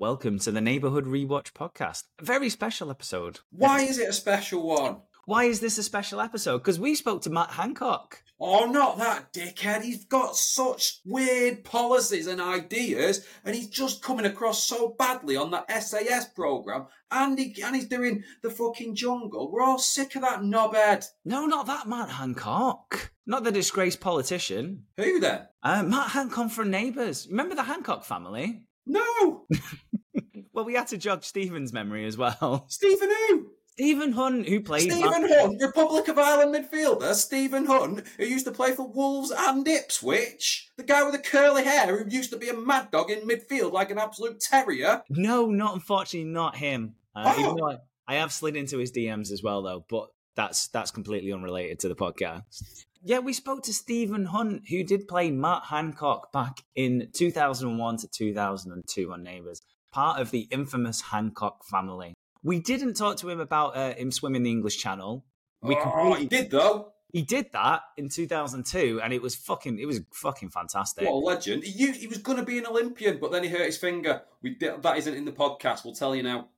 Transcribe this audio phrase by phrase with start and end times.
[0.00, 2.02] Welcome to the Neighbourhood Rewatch podcast.
[2.20, 3.38] A very special episode.
[3.50, 5.02] Why is it a special one?
[5.26, 6.58] Why is this a special episode?
[6.58, 8.20] Because we spoke to Matt Hancock.
[8.40, 9.82] Oh, not that dickhead.
[9.82, 15.52] He's got such weird policies and ideas, and he's just coming across so badly on
[15.52, 19.52] that SAS program, and, he, and he's doing the fucking jungle.
[19.52, 21.06] We're all sick of that knobhead.
[21.24, 23.12] No, not that Matt Hancock.
[23.26, 24.86] Not the disgraced politician.
[24.96, 25.46] Who then?
[25.62, 27.28] Uh, Matt Hancock from Neighbours.
[27.30, 28.66] Remember the Hancock family?
[28.86, 29.46] No!
[30.52, 32.66] Well, we had to jog Stephen's memory as well.
[32.68, 33.50] Stephen who?
[33.72, 37.12] Stephen Hunt, who played Stephen Hunt, Republic of Ireland midfielder.
[37.14, 40.70] Stephen Hunt, who used to play for Wolves and Ipswich.
[40.76, 43.72] The guy with the curly hair who used to be a mad dog in midfield
[43.72, 45.02] like an absolute terrier.
[45.10, 46.94] No, not unfortunately, not him.
[47.16, 47.68] Uh, Oh.
[47.68, 49.84] I, I have slid into his DMs as well, though.
[49.88, 52.84] But that's that's completely unrelated to the podcast.
[53.06, 58.08] Yeah, we spoke to Stephen Hunt, who did play Matt Hancock back in 2001 to
[58.08, 59.60] 2002 on Neighbours,
[59.92, 62.14] part of the infamous Hancock family.
[62.42, 65.22] We didn't talk to him about uh, him swimming the English Channel.
[65.60, 66.92] We oh, he did though.
[67.12, 71.04] He did that in 2002, and it was fucking it was fucking fantastic.
[71.04, 71.62] What a legend.
[71.64, 74.22] He, used, he was going to be an Olympian, but then he hurt his finger.
[74.40, 75.84] We did, That isn't in the podcast.
[75.84, 76.48] We'll tell you now.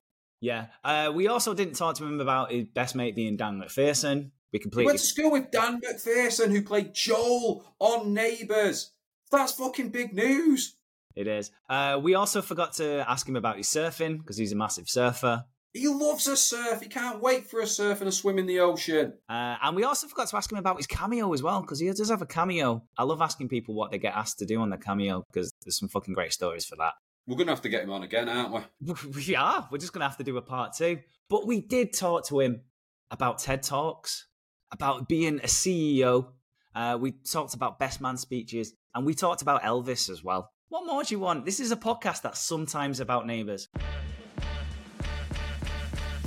[0.41, 0.66] Yeah.
[0.84, 4.31] Uh, we also didn't talk to him about his best mate being Dan MacPherson.
[4.52, 8.92] We He completely went to school with Dan MacPherson, who played Joel on Neighbours.
[9.30, 10.77] That's fucking big news.
[11.16, 11.50] It is.
[11.69, 15.44] Uh, we also forgot to ask him about his surfing because he's a massive surfer.
[15.72, 16.80] He loves a surf.
[16.80, 19.14] He can't wait for a surf and a swim in the ocean.
[19.28, 21.86] Uh, and we also forgot to ask him about his cameo as well because he
[21.86, 22.83] does have a cameo.
[22.97, 25.78] I love asking people what they get asked to do on their cameo because there's
[25.78, 26.94] some fucking great stories for that.
[27.27, 28.94] We're going to have to get him on again, aren't we?
[29.27, 29.69] we are.
[29.70, 31.00] We're just going to have to do a part two.
[31.28, 32.62] But we did talk to him
[33.10, 34.28] about TED Talks,
[34.72, 36.28] about being a CEO.
[36.75, 40.50] Uh, we talked about best man speeches, and we talked about Elvis as well.
[40.69, 41.45] What more do you want?
[41.45, 43.69] This is a podcast that's sometimes about neighbours.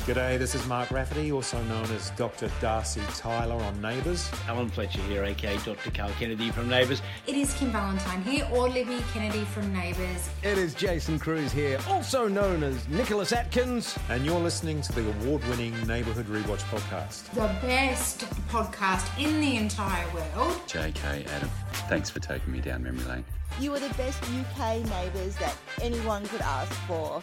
[0.09, 2.49] G'day, this is Mark Raffety, also known as Dr.
[2.59, 4.27] Darcy Tyler on Neighbours.
[4.47, 5.91] Alan Fletcher here, aka Dr.
[5.91, 7.03] Carl Kennedy from Neighbours.
[7.27, 10.27] It is Kim Valentine here, or Libby Kennedy from Neighbours.
[10.41, 13.99] It is Jason Cruz here, also known as Nicholas Atkins.
[14.09, 17.29] And you're listening to the award winning Neighbourhood Rewatch podcast.
[17.35, 20.53] The best podcast in the entire world.
[20.65, 21.49] JK Adam,
[21.87, 23.25] thanks for taking me down memory lane.
[23.59, 27.21] You are the best UK neighbours that anyone could ask for.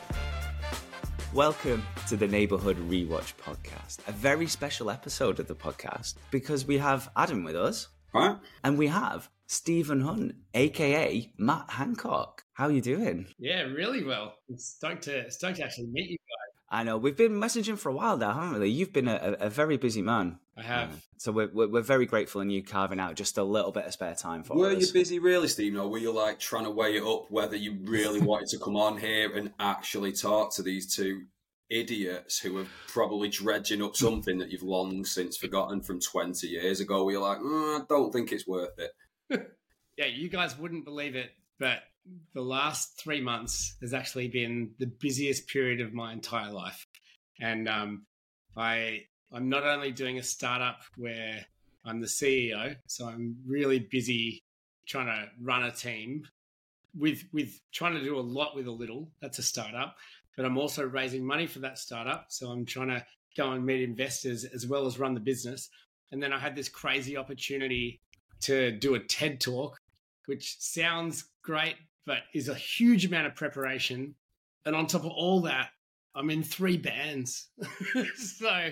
[1.36, 6.78] Welcome to the Neighbourhood Rewatch podcast, a very special episode of the podcast because we
[6.78, 8.38] have Adam with us Right?
[8.64, 12.42] and we have Stephen Hunt, aka Matt Hancock.
[12.54, 13.26] How are you doing?
[13.38, 14.32] Yeah, really well.
[14.48, 16.45] I'm stoked to stoked to actually meet you guys.
[16.68, 18.68] I know we've been messaging for a while now, haven't we?
[18.68, 20.38] You've been a, a, a very busy man.
[20.56, 21.04] I have.
[21.18, 23.92] So we're, we're, we're very grateful in you carving out just a little bit of
[23.92, 24.74] spare time for Were us.
[24.74, 27.56] Were you busy really, Stephen, or were you like trying to weigh it up whether
[27.56, 31.22] you really wanted to come on here and actually talk to these two
[31.70, 36.80] idiots who are probably dredging up something that you've long since forgotten from 20 years
[36.80, 37.04] ago?
[37.04, 39.46] Were you like, "Mm, I don't think it's worth it?
[39.98, 41.78] Yeah, you guys wouldn't believe it, but
[42.34, 46.86] the last three months has actually been the busiest period of my entire life.
[47.40, 48.06] And um,
[48.56, 51.44] I I'm not only doing a startup where
[51.84, 54.42] I'm the CEO, so I'm really busy
[54.86, 56.24] trying to run a team
[56.98, 59.08] with with trying to do a lot with a little.
[59.20, 59.96] That's a startup.
[60.36, 62.26] But I'm also raising money for that startup.
[62.28, 63.04] So I'm trying to
[63.36, 65.70] go and meet investors as well as run the business.
[66.12, 68.00] And then I had this crazy opportunity
[68.42, 69.78] to do a TED talk,
[70.26, 74.14] which sounds great, but is a huge amount of preparation.
[74.64, 75.70] And on top of all that,
[76.14, 77.48] I'm in three bands.
[78.16, 78.70] so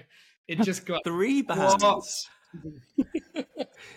[0.48, 2.28] it just got Three bands.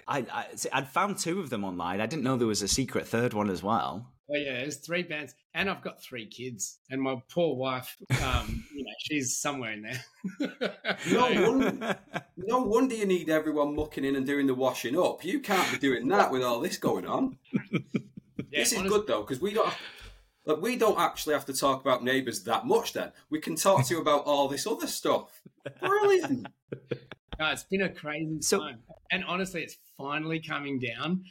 [0.08, 2.02] I, I I'd found two of them online.
[2.02, 4.12] I didn't know there was a secret third one as well.
[4.30, 8.66] Oh yeah, there's three bands, and I've got three kids, and my poor wife, um,
[8.76, 10.04] you know, she's somewhere in there.
[11.10, 11.98] No So- wonder,
[12.36, 15.24] no wonder you need everyone mucking in and doing the washing up.
[15.24, 17.38] You can't be doing that with all this going on.
[18.58, 19.74] Yeah, this is honest- good though because we don't.
[20.46, 22.94] Like, we don't actually have to talk about neighbours that much.
[22.94, 25.42] Then we can talk to you about all this other stuff.
[25.82, 26.48] Brilliant.
[27.40, 28.80] No, it's been a crazy So- time,
[29.12, 31.24] and honestly, it's finally coming down,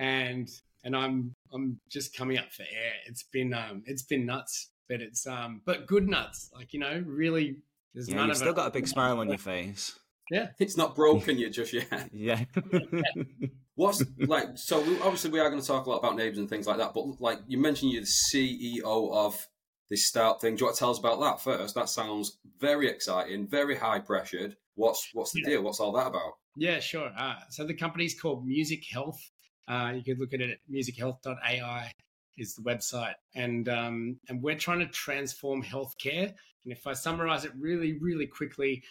[0.00, 0.48] and
[0.82, 2.94] and I'm I'm just coming up for air.
[3.06, 7.04] It's been um it's been nuts, but it's um but good nuts, like you know,
[7.06, 7.58] really.
[7.94, 8.56] There's Yeah, none you've of still it.
[8.56, 9.96] got a big smile on your face.
[10.32, 12.08] Yeah, It's not broken yet just yet.
[12.12, 12.42] Yeah.
[13.74, 14.56] What's like?
[14.56, 16.78] So we, obviously we are going to talk a lot about neighbours and things like
[16.78, 16.94] that.
[16.94, 19.48] But like you mentioned, you're the CEO of
[19.90, 20.56] this start thing.
[20.56, 21.74] Do you want to tell us about that first?
[21.74, 24.56] That sounds very exciting, very high pressured.
[24.74, 25.48] What's what's the Yeah.
[25.50, 25.62] deal?
[25.62, 26.32] What's all that about?
[26.56, 27.10] Yeah, sure.
[27.16, 29.20] Uh, so the company's called Music Health.
[29.68, 31.92] Uh, you could look at it at musichealth.ai.
[32.38, 36.32] is the website, and um, and we're trying to transform healthcare.
[36.64, 38.82] And if I summarize it really, really quickly,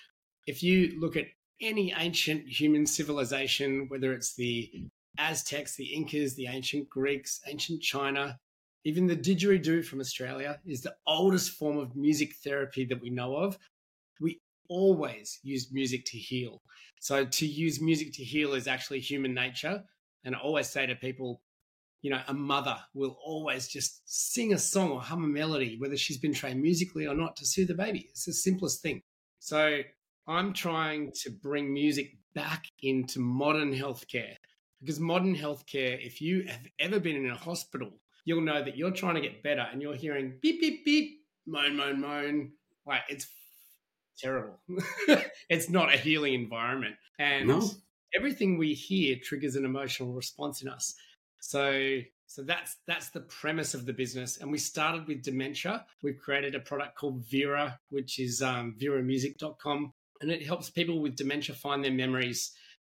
[0.48, 1.26] if you look at
[1.62, 4.72] any ancient human civilization, whether it's the
[5.18, 8.38] Aztecs, the Incas, the ancient Greeks, ancient China,
[8.84, 13.36] even the didgeridoo from Australia is the oldest form of music therapy that we know
[13.36, 13.58] of.
[14.20, 16.62] We always use music to heal.
[17.00, 19.84] So to use music to heal is actually human nature.
[20.24, 21.42] And I always say to people,
[22.02, 25.98] you know, a mother will always just sing a song or hum a melody, whether
[25.98, 28.08] she's been trained musically or not, to soothe the baby.
[28.10, 29.02] It's the simplest thing.
[29.40, 29.82] So
[30.32, 34.36] I'm trying to bring music back into modern healthcare
[34.80, 37.92] because modern healthcare, if you have ever been in a hospital,
[38.24, 41.76] you'll know that you're trying to get better and you're hearing beep, beep, beep, moan,
[41.76, 42.52] moan, moan.
[42.86, 43.28] Like it's
[44.18, 44.60] terrible.
[45.50, 46.96] it's not a healing environment.
[47.20, 47.70] And No.
[48.16, 50.96] everything we hear triggers an emotional response in us.
[51.42, 54.38] So so that's that's the premise of the business.
[54.38, 55.86] And we started with dementia.
[56.02, 59.92] We've created a product called Vera, which is um, veramusic.com.
[60.22, 62.52] And it helps people with dementia find their memories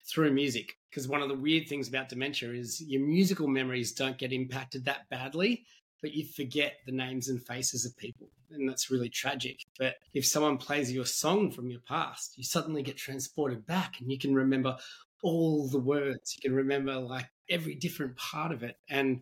[0.09, 0.75] through music.
[0.89, 4.85] Because one of the weird things about dementia is your musical memories don't get impacted
[4.85, 5.65] that badly,
[6.01, 8.29] but you forget the names and faces of people.
[8.51, 9.59] And that's really tragic.
[9.77, 14.11] But if someone plays your song from your past, you suddenly get transported back and
[14.11, 14.77] you can remember
[15.21, 16.35] all the words.
[16.35, 18.77] You can remember like every different part of it.
[18.89, 19.21] And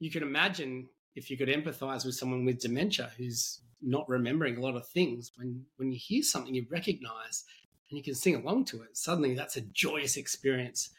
[0.00, 4.60] you can imagine if you could empathize with someone with dementia who's not remembering a
[4.60, 7.44] lot of things, when when you hear something you recognize
[7.90, 10.90] and you can sing along to it, suddenly that's a joyous experience.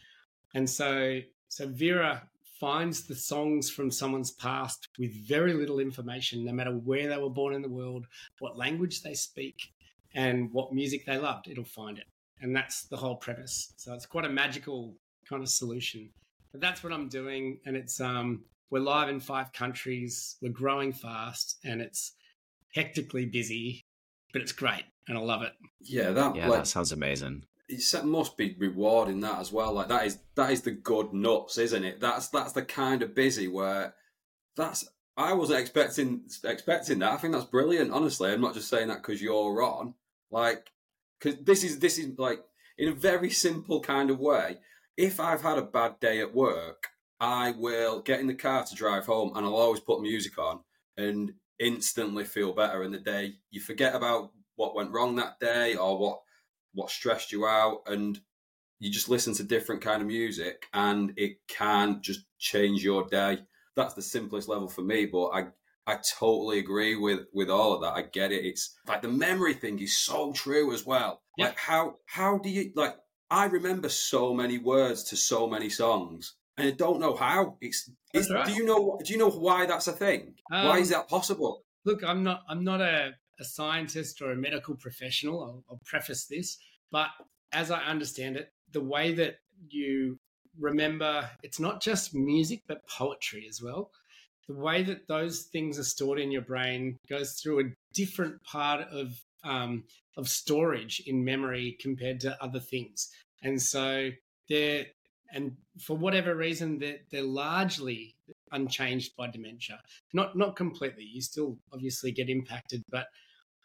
[0.54, 2.30] And so so Vera
[2.60, 7.30] finds the songs from someone's past with very little information, no matter where they were
[7.30, 8.06] born in the world,
[8.39, 9.71] what language they speak,
[10.13, 12.07] and what music they loved, it'll find it.
[12.42, 13.74] And that's the whole premise.
[13.77, 14.95] So it's quite a magical
[15.30, 16.10] kind of solution.
[16.51, 17.60] But that's what I'm doing.
[17.66, 22.13] And it's um we're live in five countries, we're growing fast, and it's
[22.74, 23.86] hectically busy,
[24.33, 25.54] but it's great and I love it.
[25.81, 27.45] Yeah, that Yeah, like, that sounds amazing.
[27.68, 29.74] it must be rewarding that as well.
[29.74, 32.00] Like that is that is the good nuts, isn't it?
[32.00, 33.95] That's that's the kind of busy where
[34.56, 34.88] that's
[35.18, 37.12] I wasn't expecting expecting that.
[37.12, 37.92] I think that's brilliant.
[37.92, 39.95] Honestly, I'm not just saying that because you're on.
[40.31, 40.71] Like,
[41.19, 42.39] because this is this is like
[42.77, 44.60] in a very simple kind of way.
[44.95, 46.89] If I've had a bad day at work,
[47.19, 50.62] I will get in the car to drive home, and I'll always put music on
[50.98, 53.33] and instantly feel better in the day.
[53.51, 56.19] You forget about what went wrong that day or what
[56.74, 58.19] what stressed you out and
[58.80, 63.39] you just listen to different kind of music and it can just change your day.
[63.75, 65.48] That's the simplest level for me but i
[65.88, 67.94] i totally agree with with all of that.
[67.95, 68.45] I get it.
[68.45, 71.21] It's like the memory thing is so true as well.
[71.38, 71.48] Yeah.
[71.48, 72.95] like how how do you like
[73.31, 77.89] i remember so many words to so many songs and i don't know how it's,
[78.31, 78.45] right.
[78.45, 81.63] do you know do you know why that's a thing why is Um, that possible
[81.85, 85.44] Look, I'm not I'm not a, a scientist or a medical professional.
[85.44, 86.57] I'll, I'll preface this,
[86.91, 87.07] but
[87.51, 89.38] as I understand it, the way that
[89.69, 90.19] you
[90.59, 93.91] remember it's not just music but poetry as well.
[94.47, 98.81] The way that those things are stored in your brain goes through a different part
[98.91, 99.13] of
[99.44, 99.85] um,
[100.17, 103.09] of storage in memory compared to other things,
[103.41, 104.09] and so
[104.50, 104.88] they're
[105.34, 108.16] and for whatever reason they're, they're largely
[108.52, 109.80] unchanged by dementia.
[110.14, 111.04] Not not completely.
[111.04, 113.08] You still obviously get impacted but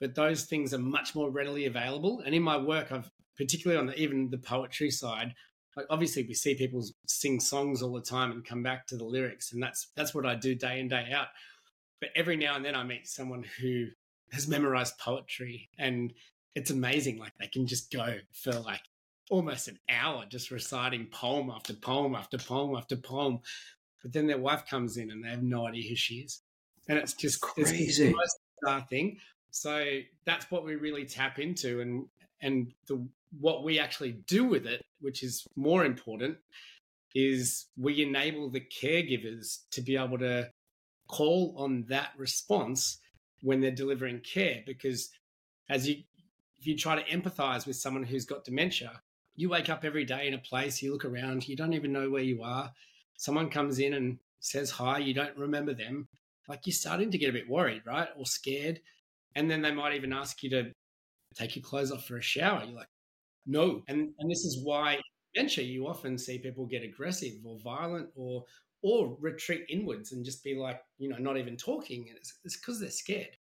[0.00, 2.20] but those things are much more readily available.
[2.24, 5.34] And in my work i've particularly on the, even the poetry side
[5.76, 9.04] like obviously we see people sing songs all the time and come back to the
[9.04, 11.28] lyrics and that's that's what i do day in day out.
[12.00, 13.86] But every now and then i meet someone who
[14.32, 16.12] has memorized poetry and
[16.54, 18.82] it's amazing like they can just go for like
[19.30, 23.40] almost an hour just reciting poem after poem after poem after poem
[24.04, 26.42] but then their wife comes in and they have no idea who she is.
[26.88, 28.08] And it's just it's Crazy.
[28.08, 29.16] the most bizarre thing.
[29.50, 32.04] So that's what we really tap into and
[32.42, 33.04] and the
[33.40, 36.36] what we actually do with it, which is more important,
[37.14, 40.50] is we enable the caregivers to be able to
[41.08, 42.98] call on that response
[43.40, 45.10] when they're delivering care because
[45.68, 45.96] as you
[46.58, 49.02] if you try to empathize with someone who's got dementia
[49.36, 52.10] you wake up every day in a place you look around you don't even know
[52.10, 52.72] where you are.
[53.16, 56.08] Someone comes in and says hi you don't remember them.
[56.48, 58.80] Like you're starting to get a bit worried right or scared.
[59.34, 60.72] And then they might even ask you to
[61.34, 62.62] take your clothes off for a shower.
[62.64, 62.88] You're like
[63.46, 63.82] no.
[63.88, 64.98] And and this is why
[65.34, 68.44] dementia you often see people get aggressive or violent or
[68.82, 72.06] or retreat inwards and just be like you know not even talking.
[72.08, 73.36] And it's because they're scared.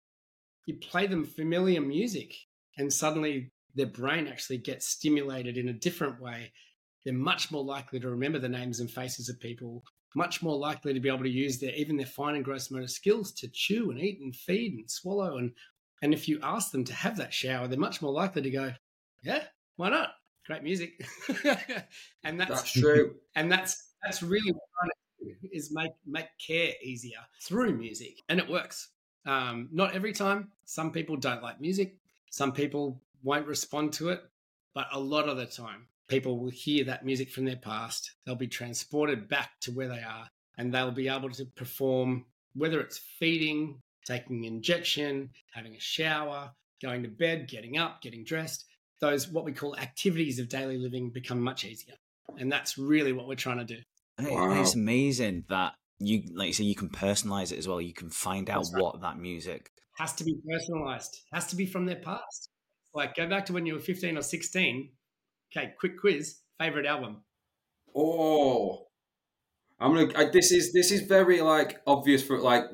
[0.66, 2.34] You play them familiar music
[2.78, 6.52] and suddenly their brain actually gets stimulated in a different way
[7.04, 9.82] they're much more likely to remember the names and faces of people
[10.16, 12.86] much more likely to be able to use their even their fine and gross motor
[12.86, 15.52] skills to chew and eat and feed and swallow and
[16.04, 18.72] and if you ask them to have that shower, they're much more likely to go,
[19.22, 19.44] yeah,
[19.76, 20.10] why not?
[20.46, 21.02] Great music,
[22.24, 23.14] and that's, That's true.
[23.34, 27.78] and that's that's really what I'm trying to do is make make care easier through
[27.78, 28.90] music, and it works.
[29.24, 30.50] Um, not every time.
[30.66, 31.96] Some people don't like music.
[32.28, 34.20] Some people won't respond to it,
[34.74, 38.12] but a lot of the time, people will hear that music from their past.
[38.24, 40.28] They'll be transported back to where they are,
[40.58, 46.52] and they'll be able to perform whether it's feeding, taking injection, having a shower,
[46.82, 48.66] going to bed, getting up, getting dressed.
[49.00, 51.94] Those what we call activities of daily living become much easier,
[52.38, 53.78] and that's really what we're trying to do.
[54.20, 54.60] Wow.
[54.60, 57.80] It's amazing that you, like you say, you can personalize it as well.
[57.80, 58.82] You can find out right.
[58.82, 59.70] what that music.
[59.96, 62.50] has to be personalized, has to be from their past.
[62.94, 64.90] Like go back to when you were 15 or 16.
[65.56, 66.40] Okay, quick quiz.
[66.58, 67.22] Favorite album?
[67.94, 68.86] Oh,
[69.80, 70.12] I'm gonna.
[70.16, 72.64] I, this is this is very like obvious for like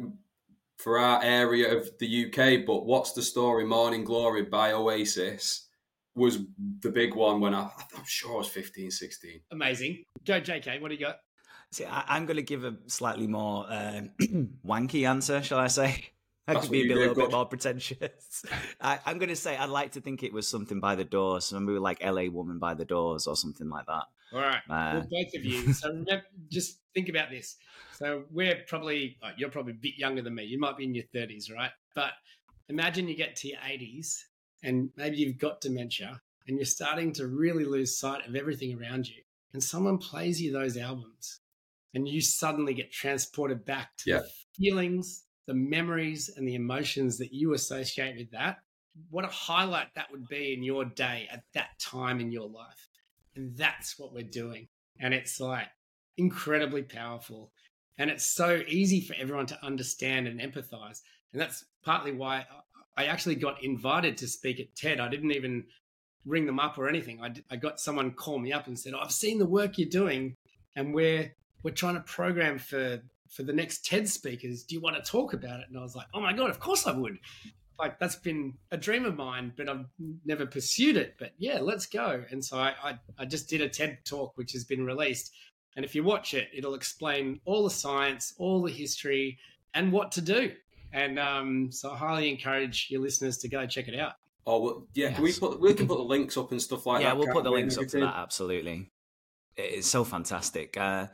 [0.78, 2.66] for our area of the UK.
[2.66, 3.64] But what's the story?
[3.64, 5.68] Morning Glory by Oasis
[6.14, 6.38] was
[6.80, 7.70] the big one when I.
[7.96, 9.40] I'm sure I was 15, 16.
[9.52, 10.04] Amazing.
[10.26, 10.80] Go, JK.
[10.80, 11.16] What do you got?
[11.72, 14.10] See, I, I'm going to give a slightly more um,
[14.66, 16.10] wanky answer, shall I say?
[16.56, 18.44] I could be a bit- little bit more pretentious.
[18.80, 21.44] I, I'm going to say I'd like to think it was something by the doors,
[21.46, 24.04] so maybe like LA Woman by the Doors or something like that.
[24.32, 24.60] All right.
[24.68, 25.72] Uh, well, both of you.
[25.74, 27.56] So remember, just think about this.
[27.98, 30.44] So we're probably, oh, you're probably a bit younger than me.
[30.44, 31.70] You might be in your 30s, right?
[31.94, 32.12] But
[32.68, 34.22] imagine you get to your 80s
[34.62, 39.08] and maybe you've got dementia and you're starting to really lose sight of everything around
[39.08, 39.22] you.
[39.52, 41.40] And someone plays you those albums
[41.92, 44.20] and you suddenly get transported back to Yeah.
[44.56, 48.58] feelings, the memories, and the emotions that you associate with that.
[49.10, 52.86] What a highlight that would be in your day at that time in your life.
[53.34, 54.68] And that's what we're doing.
[55.00, 55.66] And it's like
[56.16, 57.50] incredibly powerful.
[57.98, 61.00] And it's so easy for everyone to understand and empathize.
[61.32, 62.46] And that's partly why
[62.96, 65.00] I actually got invited to speak at TED.
[65.00, 65.64] I didn't even
[66.24, 67.20] ring them up or anything.
[67.20, 69.88] I, I got someone call me up and said, oh, I've seen the work you're
[69.88, 70.36] doing
[70.76, 74.64] and we're, we're trying to program for, for the next TED speakers.
[74.64, 75.66] Do you want to talk about it?
[75.68, 77.18] And I was like, oh my God, of course I would
[77.80, 79.86] like that's been a dream of mine, but I've
[80.24, 81.14] never pursued it.
[81.18, 82.22] But yeah, let's go.
[82.30, 85.32] And so I, I, I just did a TED talk, which has been released.
[85.76, 89.38] And if you watch it, it'll explain all the science, all the history,
[89.72, 90.52] and what to do.
[90.92, 94.12] And um, so I highly encourage your listeners to go check it out.
[94.46, 95.12] Oh well, yeah.
[95.12, 97.18] Can we put we can put the links up and stuff like yeah, that?
[97.18, 98.14] Yeah, we'll put the links up to that.
[98.16, 98.90] Absolutely,
[99.56, 100.76] it's so fantastic.
[100.76, 101.06] Uh,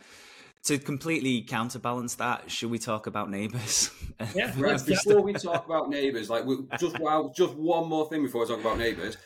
[0.67, 3.91] to completely counterbalance that, should we talk about neighbours?
[4.35, 4.95] Yeah, Right, let's go.
[4.95, 8.47] before we talk about neighbours, like we, just wow, just one more thing before we
[8.49, 9.19] talk about neighbours.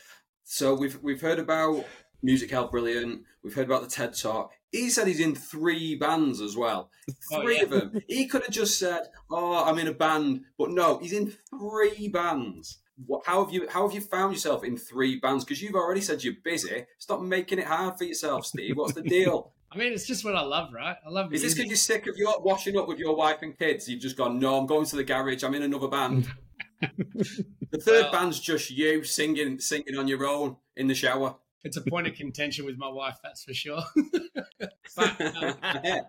[0.43, 1.85] So we've we've heard about
[2.25, 3.23] Music Health Brilliant.
[3.45, 4.51] We've heard about the TED Talk.
[4.73, 6.91] He said he's in three bands as well.
[7.33, 7.63] Oh, Three yeah.
[7.63, 8.03] of them.
[8.09, 12.09] He could have just said, "Oh, I'm in a band," but no, he's in three
[12.09, 12.79] bands.
[13.07, 15.45] What, how have you how have you found yourself in three bands?
[15.45, 16.85] Because you've already said you're busy.
[16.99, 18.77] Stop making it hard for yourself, Steve.
[18.77, 19.53] What's the deal?
[19.73, 20.97] I mean, it's just what I love, right?
[21.07, 23.57] I love Is this because you're sick of your washing up with your wife and
[23.57, 23.89] kids?
[23.89, 25.45] You've just gone, no, I'm going to the garage.
[25.45, 26.29] I'm in another band.
[26.81, 31.37] the third Well- band's just you singing, singing on your own in the shower.
[31.63, 33.83] It's a point of contention with my wife, that's for sure.
[34.97, 35.55] but, um,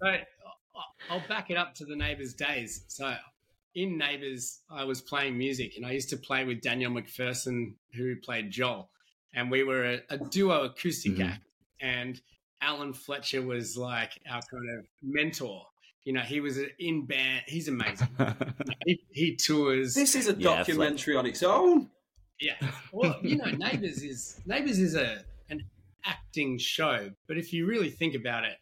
[0.00, 0.26] But
[1.10, 2.84] I'll back it up to the Neighbours days.
[2.88, 3.14] So
[3.74, 8.16] in Neighbours, I was playing music and I used to play with Daniel MacPherson, who
[8.16, 8.90] played Joel.
[9.34, 11.28] And we were a, a duo acoustic Mhm.
[11.30, 11.42] act.
[11.80, 12.20] And
[12.60, 15.64] Alan Fletcher was like our kind of mentor.
[16.04, 17.42] You know, he was in band.
[17.46, 18.08] He's amazing.
[18.86, 19.94] he, he tours.
[19.94, 21.90] this is a Yeah, documentary on its own.
[22.40, 22.54] Yeah.
[22.92, 25.64] Well, you know, Neighbours is Neighbours is a an
[26.04, 28.56] acting show, but if you really think about it,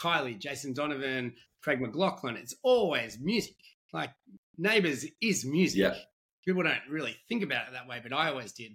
[0.00, 3.56] Kylie, Jason Donovan, Craig McLachlan, it's always music.
[3.92, 4.10] Like
[4.56, 5.80] Neighbours is music.
[5.80, 5.94] Yeah.
[6.44, 8.74] People don't really think about it that way, but I always did.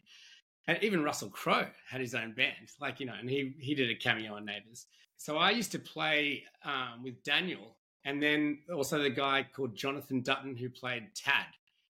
[0.67, 3.89] And even Russell Crowe had his own band, like you know, and he he did
[3.89, 4.85] a cameo on Neighbours.
[5.17, 10.21] So I used to play um, with Daniel, and then also the guy called Jonathan
[10.21, 11.45] Dutton who played Tad.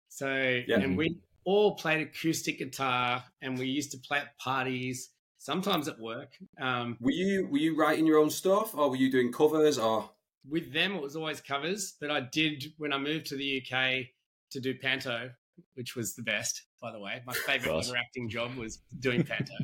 [0.09, 0.79] So Yeah.
[0.79, 5.99] and we all played acoustic guitar, and we used to play at parties, sometimes at
[5.99, 6.31] work.
[6.59, 10.11] Um, Were you were you writing your own stuff, or were you doing covers, or
[10.49, 14.07] with them, it was always covers, but I did when I moved to the UK
[14.51, 15.31] to do panto,
[15.75, 17.23] which was the best, by the way.
[17.27, 17.89] My favorite course.
[17.89, 19.55] ever acting job was doing panto.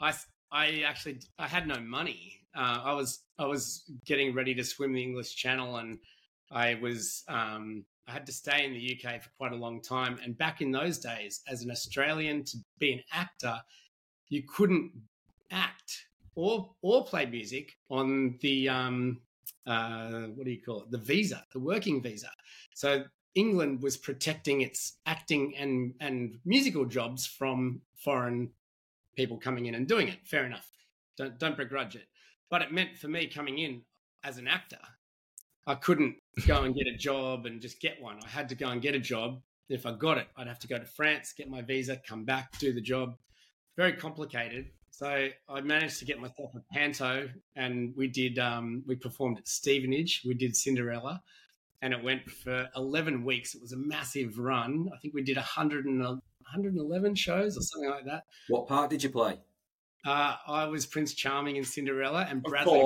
[0.00, 0.12] I
[0.50, 2.40] I actually I had no money.
[2.56, 5.98] Uh, I was I was getting ready to swim the English Channel, and
[6.50, 10.18] I was um, I had to stay in the UK for quite a long time.
[10.24, 13.60] And back in those days, as an Australian, to be an actor,
[14.28, 14.90] you couldn't
[15.52, 19.20] act or or play music on the um,
[19.68, 20.90] uh, what do you call it?
[20.90, 22.30] The visa, the working visa.
[22.74, 23.04] So
[23.36, 28.50] England was protecting its acting and and musical jobs from foreign
[29.14, 30.18] people coming in and doing it.
[30.24, 30.68] Fair enough.
[31.16, 32.08] Don't don't begrudge it.
[32.50, 33.82] But it meant for me coming in
[34.24, 34.78] as an actor,
[35.66, 36.16] I couldn't
[36.46, 38.18] go and get a job and just get one.
[38.24, 39.40] I had to go and get a job.
[39.68, 42.56] If I got it, I'd have to go to France, get my visa, come back,
[42.58, 43.16] do the job.
[43.76, 44.70] Very complicated.
[44.90, 48.38] So I managed to get myself a panto, and we did.
[48.38, 50.22] Um, we performed at Stevenage.
[50.24, 51.22] We did Cinderella,
[51.82, 53.54] and it went for eleven weeks.
[53.54, 54.88] It was a massive run.
[54.94, 58.22] I think we did 100 and, 111 shows or something like that.
[58.48, 59.40] What part did you play?
[60.06, 62.78] Uh, I was Prince Charming in Cinderella, and Bradley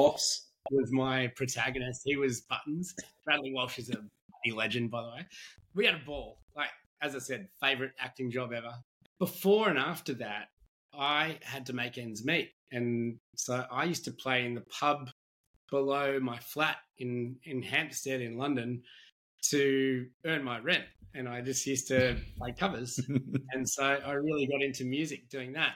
[0.70, 2.02] was my protagonist.
[2.04, 2.94] He was Buttons.
[3.24, 5.26] Bradley Walsh is a legend, by the way.
[5.74, 6.38] We had a ball.
[6.56, 6.70] Like
[7.02, 8.72] as I said, favorite acting job ever.
[9.18, 10.48] Before and after that,
[10.94, 15.10] I had to make ends meet, and so I used to play in the pub
[15.70, 18.82] below my flat in in Hampstead in London
[19.50, 20.84] to earn my rent,
[21.14, 23.00] and I just used to play covers,
[23.52, 25.74] and so I really got into music doing that.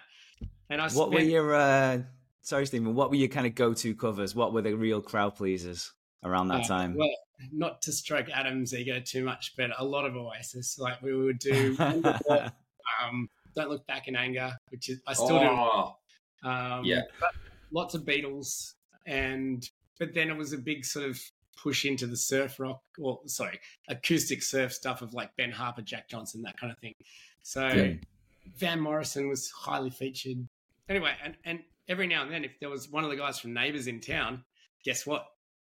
[0.71, 1.99] And I what were your uh,
[2.43, 2.95] sorry, Stephen?
[2.95, 4.35] What were your kind of go-to covers?
[4.35, 5.93] What were the real crowd pleasers
[6.25, 6.95] around that Uh, time?
[6.97, 7.09] Well,
[7.53, 10.79] not to stroke Adam's ego too much, but a lot of Oasis.
[10.79, 15.95] Like we would do, um, "Don't Look Back in Anger," which is I still Oh,
[16.43, 16.49] do.
[16.49, 17.03] Um, Yeah.
[17.21, 17.31] but
[17.73, 18.75] lots of Beatles,
[19.07, 21.21] and but then it was a big sort of
[21.57, 26.09] push into the surf rock, or sorry, acoustic surf stuff of like Ben Harper, Jack
[26.09, 26.95] Johnson, that kind of thing.
[27.43, 27.93] So Yeah.
[28.57, 30.47] Van Morrison was highly featured.
[30.89, 33.55] Anyway, and, and every now and then, if there was one of the guys from
[33.55, 34.45] Neighbours in town,
[34.85, 35.27] guess what?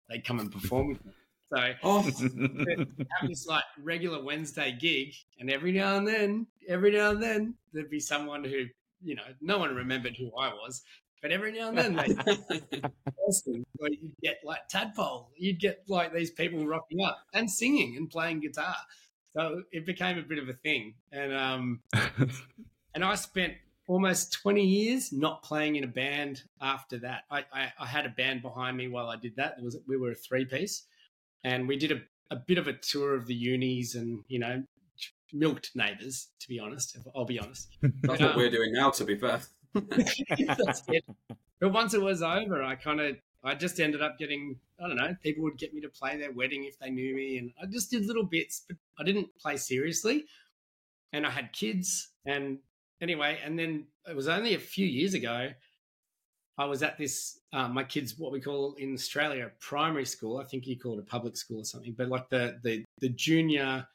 [0.09, 1.13] They'd come and perform with me.
[1.53, 7.11] So oh, have this like regular Wednesday gig, and every now and then, every now
[7.11, 8.65] and then, there'd be someone who,
[9.03, 10.83] you know, no one remembered who I was,
[11.25, 12.83] but every now and then, they
[13.81, 18.11] or you'd get like Tadpole, you'd get like these people rocking up and singing and
[18.11, 18.77] playing guitar.
[19.35, 21.81] So it became a bit of a thing, and um,
[22.95, 23.55] and I spent
[23.87, 27.23] almost 20 years not playing in a band after that.
[27.31, 29.55] I, I, I had a band behind me while I did that.
[29.57, 30.83] It was we were a three piece,
[31.43, 34.63] and we did a, a bit of a tour of the unis and you know
[35.33, 36.29] milked neighbours.
[36.41, 37.69] To be honest, if- I'll be honest.
[38.03, 38.91] that's what we're doing now.
[38.91, 39.41] To be fair.
[41.61, 44.97] But once it was over, I kind of I just ended up getting I don't
[44.97, 45.15] know.
[45.23, 47.91] People would get me to play their wedding if they knew me, and I just
[47.91, 50.25] did little bits, but I didn't play seriously.
[51.13, 52.59] And I had kids, and
[53.01, 55.51] anyway, and then it was only a few years ago.
[56.59, 60.39] I was at this uh, my kids what we call in Australia primary school.
[60.39, 63.09] I think you call it a public school or something, but like the the the
[63.09, 63.87] junior,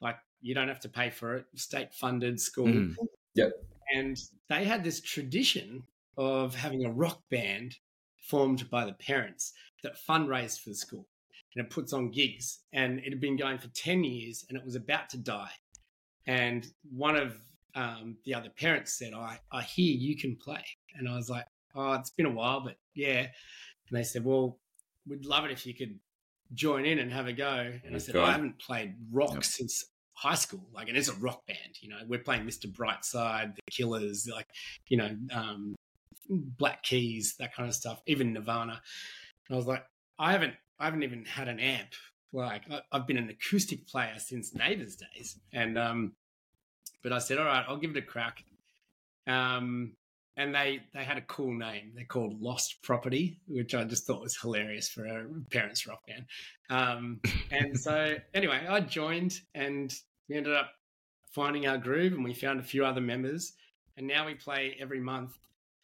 [0.00, 2.66] like you don't have to pay for it, state funded school.
[2.66, 2.94] Mm.
[3.34, 3.52] Yep.
[3.94, 4.16] And
[4.48, 5.82] they had this tradition
[6.16, 7.76] of having a rock band
[8.28, 11.06] formed by the parents that fundraised for the school
[11.54, 12.60] and it puts on gigs.
[12.72, 15.50] And it had been going for 10 years and it was about to die.
[16.26, 17.36] And one of
[17.74, 20.64] um, the other parents said, I, I hear you can play.
[20.96, 23.20] And I was like, Oh, it's been a while, but yeah.
[23.20, 24.58] And they said, Well,
[25.06, 25.98] we'd love it if you could
[26.52, 27.72] join in and have a go.
[27.84, 28.24] And I said, Okay.
[28.24, 29.84] I haven't played rock since
[30.20, 30.66] high school.
[30.74, 32.66] Like, and it's a rock band, you know, we're playing Mr.
[32.66, 34.46] Brightside, The Killers, like,
[34.88, 35.74] you know, um,
[36.28, 38.82] Black Keys, that kind of stuff, even Nirvana.
[39.48, 39.82] And I was like,
[40.18, 41.94] I haven't, I haven't even had an amp.
[42.34, 45.38] Like, I've been an acoustic player since Neighbours days.
[45.54, 46.12] And, um,
[47.02, 48.44] but I said, all right, I'll give it a crack.
[49.26, 49.94] Um,
[50.36, 51.92] and they they had a cool name.
[51.94, 56.26] They're called Lost Property, which I just thought was hilarious for a parents rock band.
[56.70, 59.92] Um, and so anyway, I joined, and
[60.30, 60.70] we ended up
[61.32, 63.52] finding our groove, and we found a few other members,
[63.96, 65.36] and now we play every month.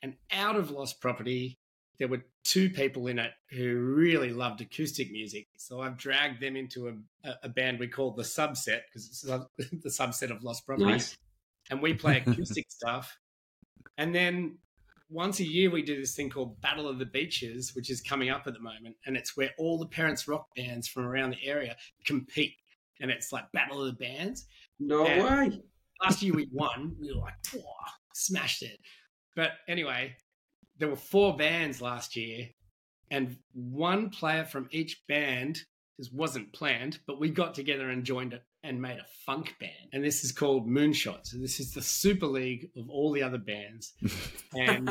[0.02, 1.58] And out of Lost Property,
[1.98, 5.48] there were two people in it who really loved acoustic music.
[5.56, 6.88] So I've dragged them into
[7.24, 9.46] a, a, band we call the Subset because it's the
[9.82, 11.16] the subset of Lost Property nice.
[11.70, 13.18] and we play acoustic stuff.
[13.98, 14.58] And then
[15.08, 18.28] once a year, we do this thing called Battle of the Beaches, which is coming
[18.28, 18.96] up at the moment.
[19.06, 22.54] And it's where all the parents' rock bands from around the area compete.
[23.00, 24.46] And it's like Battle of the Bands.
[24.78, 25.46] No Yeah.
[25.48, 25.62] way.
[26.02, 26.94] Last year, we won.
[27.00, 27.62] We were like, "Whoa,"
[28.14, 28.78] smashed it.
[29.34, 30.16] But anyway,
[30.78, 32.50] there were four bands last year,
[33.10, 35.60] and one player from each band.
[35.98, 39.88] This wasn't planned, but we got together and joined it and made a funk band.
[39.94, 41.26] And this is called Moonshot.
[41.26, 43.94] So this is the super league of all the other bands.
[44.54, 44.88] And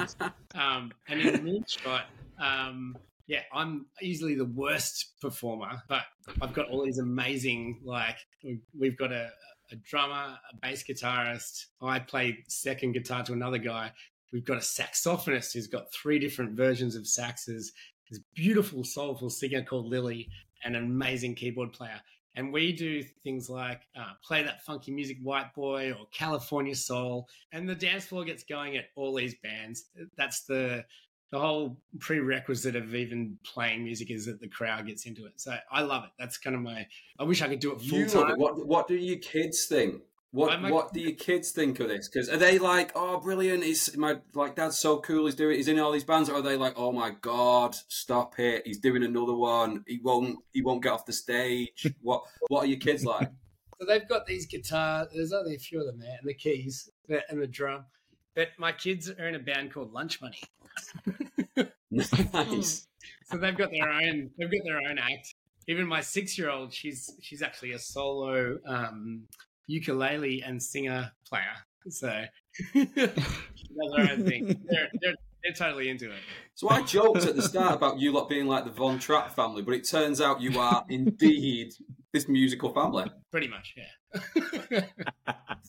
[0.56, 2.06] um, and in Moonshot,
[2.40, 2.96] um,
[3.28, 6.04] yeah, I'm easily the worst performer, but
[6.42, 9.30] I've got all these amazing like we- we've got a,
[9.72, 11.66] a drummer, a bass guitarist.
[11.82, 13.92] I play second guitar to another guy.
[14.32, 17.72] We've got a saxophonist who's got three different versions of saxes.
[18.10, 20.30] this beautiful, soulful singer called Lily
[20.64, 22.00] and an amazing keyboard player.
[22.38, 27.28] And we do things like uh, play that funky music, White Boy or California Soul,
[27.54, 29.86] and the dance floor gets going at all these bands.
[30.18, 30.84] That's the
[31.32, 35.34] the whole prerequisite of even playing music is that the crowd gets into it.
[35.40, 36.12] So I love it.
[36.20, 36.86] That's kind of my.
[37.20, 38.32] I wish I could do it full You time.
[38.32, 38.38] it.
[38.38, 40.02] What What do your kids think?
[40.32, 42.10] What I'm a- What do your kids think of this?
[42.10, 43.64] Because are they like, oh, brilliant!
[43.64, 45.26] He's my like dad's so cool.
[45.26, 45.56] He's doing.
[45.56, 46.30] He's in all these bands.
[46.30, 48.64] Or are they like, oh my god, stop it!
[48.66, 49.84] He's doing another one.
[49.88, 50.38] He won't.
[50.52, 51.88] He won't get off the stage.
[52.02, 53.32] what What are your kids like?
[53.80, 55.08] So they've got these guitars.
[55.14, 56.90] There's only a few of them there, and the keys
[57.30, 57.86] and the drum.
[58.36, 60.42] But my kids are in a band called Lunch Money,
[61.92, 62.88] nice.
[63.26, 64.30] so they've got their own.
[64.38, 65.34] They've got their own act.
[65.68, 69.24] Even my six-year-old, she's she's actually a solo um,
[69.68, 71.56] ukulele and singer player.
[71.90, 72.26] So
[72.74, 74.48] does her own thing.
[74.70, 76.20] They're, they're, they're totally into it.
[76.56, 79.62] So I joked at the start about you lot being like the Von Trapp family,
[79.62, 81.74] but it turns out you are indeed
[82.12, 83.06] this musical family.
[83.32, 84.82] Pretty much, yeah.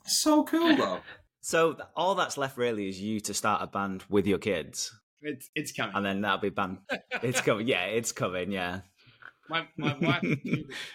[0.07, 1.01] So cool though.
[1.47, 5.49] So all that's left really is you to start a band with your kids, it's
[5.55, 5.95] it's coming.
[5.95, 6.79] and then that'll be band.
[7.23, 7.69] It's coming.
[7.69, 8.51] Yeah, it's coming.
[8.51, 8.81] Yeah.
[9.49, 10.25] my my wife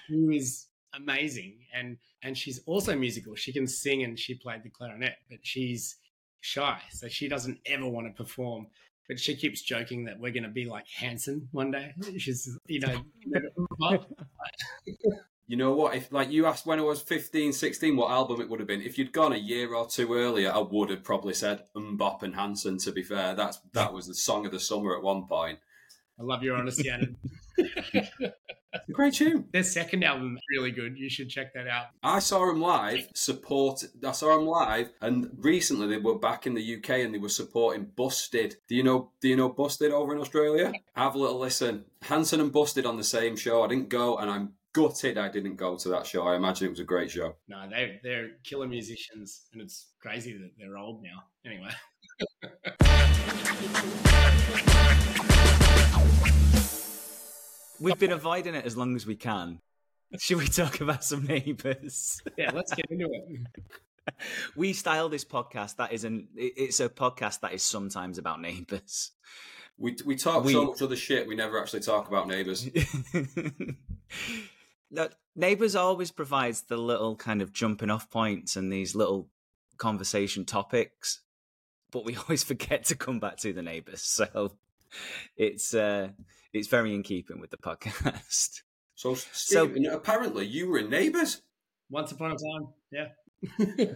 [0.09, 4.69] who is amazing and and she's also musical she can sing and she played the
[4.69, 5.95] clarinet but she's
[6.41, 8.67] shy so she doesn't ever want to perform
[9.07, 12.81] but she keeps joking that we're going to be like Hanson one day she's you
[12.81, 13.01] know
[15.51, 15.95] You know what?
[15.95, 18.81] If like you asked when I was 15, 16, what album it would have been,
[18.81, 22.35] if you'd gone a year or two earlier, I would have probably said MMMBop and
[22.35, 22.77] Hanson.
[22.77, 25.59] To be fair, that's that was the song of the summer at one point.
[26.17, 27.17] I love your honesty Adam
[28.93, 29.47] great tune.
[29.51, 33.09] their second album really good you should check that out I saw them live.
[33.13, 33.83] Support.
[34.07, 37.27] I saw them live, and recently they were back in the UK and they were
[37.27, 38.55] supporting Busted.
[38.69, 39.11] Do you know?
[39.19, 40.71] Do you know Busted over in Australia?
[40.95, 41.83] Have a little listen.
[42.03, 43.63] Hanson and Busted on the same show.
[43.63, 46.27] I didn't go, and I'm gutted I didn't go to that show.
[46.27, 47.35] I imagine it was a great show.
[47.47, 51.71] no they they're killer musicians and it's crazy that they're old now anyway
[57.79, 59.59] We've been avoiding it as long as we can.
[60.19, 62.21] Should we talk about some neighbours?
[62.37, 63.63] yeah let's get into it
[64.55, 69.11] we style this podcast that is an it's a podcast that is sometimes about neighbours.
[69.77, 71.27] We we talk We- so much other shit.
[71.27, 72.67] We never actually talk about neighbours.
[74.91, 79.29] Look, neighbours always provides the little kind of jumping off points and these little
[79.77, 81.21] conversation topics,
[81.91, 84.01] but we always forget to come back to the neighbours.
[84.03, 84.53] So
[85.37, 86.09] it's uh
[86.53, 88.61] it's very in keeping with the podcast.
[88.95, 91.41] So, So- apparently you were in Neighbours.
[91.89, 93.07] once upon a time yeah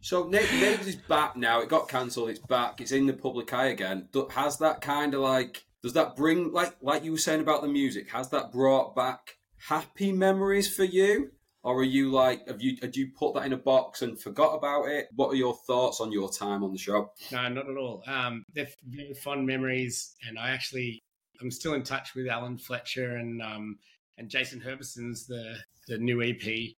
[0.00, 1.60] So Neighbours is back now.
[1.60, 2.30] It got cancelled.
[2.30, 2.80] It's back.
[2.80, 4.08] It's in the public eye again.
[4.30, 5.64] Has that kind of like?
[5.82, 8.10] Does that bring like like you were saying about the music?
[8.10, 9.36] Has that brought back
[9.68, 11.30] happy memories for you?
[11.62, 14.54] Or are you like have you had you put that in a box and forgot
[14.54, 15.08] about it?
[15.14, 17.12] What are your thoughts on your time on the show?
[17.30, 18.02] No, not at all.
[18.06, 21.00] Um, they're very fond memories, and I actually
[21.40, 23.78] I'm still in touch with Alan Fletcher and um,
[24.16, 26.74] and Jason Herbison's the the new EP.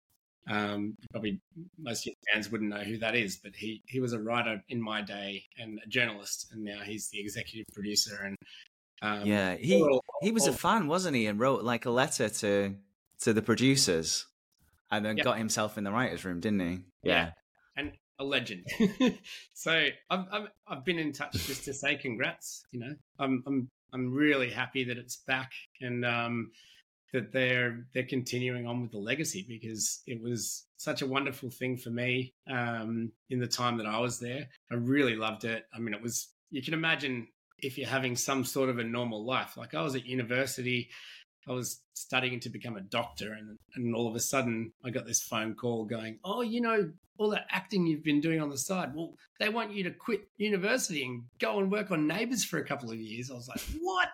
[0.50, 1.40] Um, probably
[1.78, 5.00] most fans wouldn't know who that is, but he he was a writer in my
[5.00, 8.20] day and a journalist, and now he's the executive producer.
[8.24, 8.36] And
[9.02, 11.26] um, yeah, he he was a fan, wasn't he?
[11.26, 12.76] And wrote like a letter to
[13.20, 14.26] to the producers,
[14.90, 15.24] and then Yeah.
[15.24, 16.78] got himself in the writers' room, didn't he?
[17.02, 17.32] Yeah.
[17.76, 18.64] and a legend.
[19.54, 22.64] so I've, I've I've been in touch just to say congrats.
[22.70, 26.52] You know, I'm I'm I'm really happy that it's back and um,
[27.12, 31.76] that they're they're continuing on with the legacy because it was such a wonderful thing
[31.76, 34.48] for me um, in the time that I was there.
[34.70, 35.64] I really loved it.
[35.74, 37.26] I mean, it was you can imagine
[37.62, 39.56] if you're having some sort of a normal life.
[39.56, 40.90] Like I was at university.
[41.48, 45.06] I was studying to become a doctor, and and all of a sudden I got
[45.06, 48.58] this phone call going, "Oh, you know, all that acting you've been doing on the
[48.58, 48.94] side.
[48.94, 52.64] Well, they want you to quit university and go and work on Neighbours for a
[52.64, 54.08] couple of years." I was like, "What?"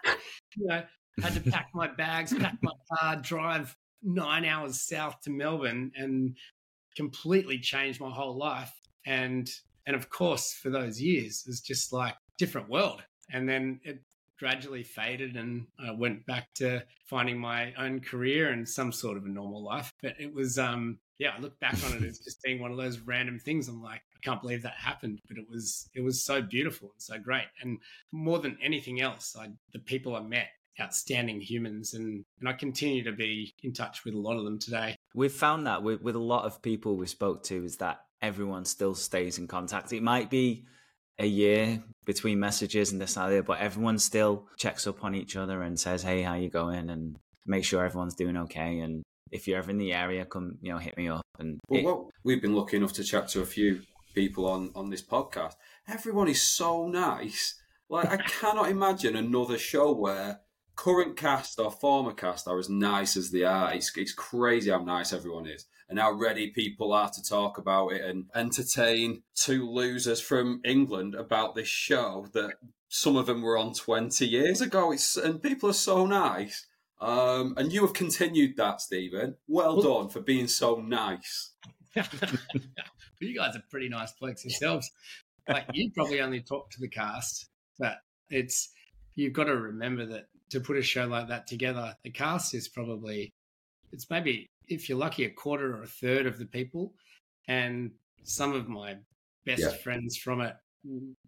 [0.56, 0.82] you know,
[1.22, 6.36] had to pack my bags, pack my car, drive nine hours south to Melbourne, and
[6.96, 8.72] completely changed my whole life.
[9.04, 9.48] And
[9.86, 13.02] and of course, for those years, it was just like different world.
[13.32, 14.00] And then it
[14.38, 19.24] gradually faded and I went back to finding my own career and some sort of
[19.24, 19.92] a normal life.
[20.02, 22.76] But it was, um, yeah, I look back on it as just being one of
[22.76, 23.68] those random things.
[23.68, 27.02] I'm like, I can't believe that happened, but it was, it was so beautiful and
[27.02, 27.46] so great.
[27.62, 27.78] And
[28.12, 30.48] more than anything else, I, the people I met,
[30.80, 34.60] outstanding humans, and and I continue to be in touch with a lot of them
[34.60, 34.96] today.
[35.12, 38.64] We've found that with, with a lot of people we spoke to is that everyone
[38.64, 39.92] still stays in contact.
[39.92, 40.66] It might be
[41.18, 45.36] a year between messages and this and that, but everyone still checks up on each
[45.36, 48.78] other and says, "Hey, how you going?" and make sure everyone's doing okay.
[48.80, 49.02] And
[49.32, 51.22] if you're ever in the area, come you know hit me up.
[51.38, 53.82] And Well, it- well, we've been lucky enough to chat to a few
[54.14, 55.54] people on on this podcast.
[55.86, 57.60] Everyone is so nice.
[57.88, 60.40] Like I cannot imagine another show where
[60.76, 63.74] current cast or former cast are as nice as they are.
[63.74, 67.88] It's it's crazy how nice everyone is and how ready people are to talk about
[67.88, 72.54] it and entertain two losers from England about this show that
[72.88, 74.92] some of them were on 20 years ago.
[74.92, 76.66] It's and people are so nice.
[77.00, 79.36] Um, and you have continued that, Stephen.
[79.46, 81.52] Well done for being so nice.
[83.20, 84.90] you guys are pretty nice blokes yourselves.
[85.48, 87.48] Like you probably only talk to the cast,
[87.78, 87.98] but
[88.30, 88.70] it's
[89.14, 92.68] you've got to remember that to put a show like that together, the cast is
[92.68, 93.32] probably
[93.92, 96.94] it's maybe if you're lucky a quarter or a third of the people,
[97.46, 98.96] and some of my
[99.44, 99.70] best Yeah.
[99.70, 100.56] friends from it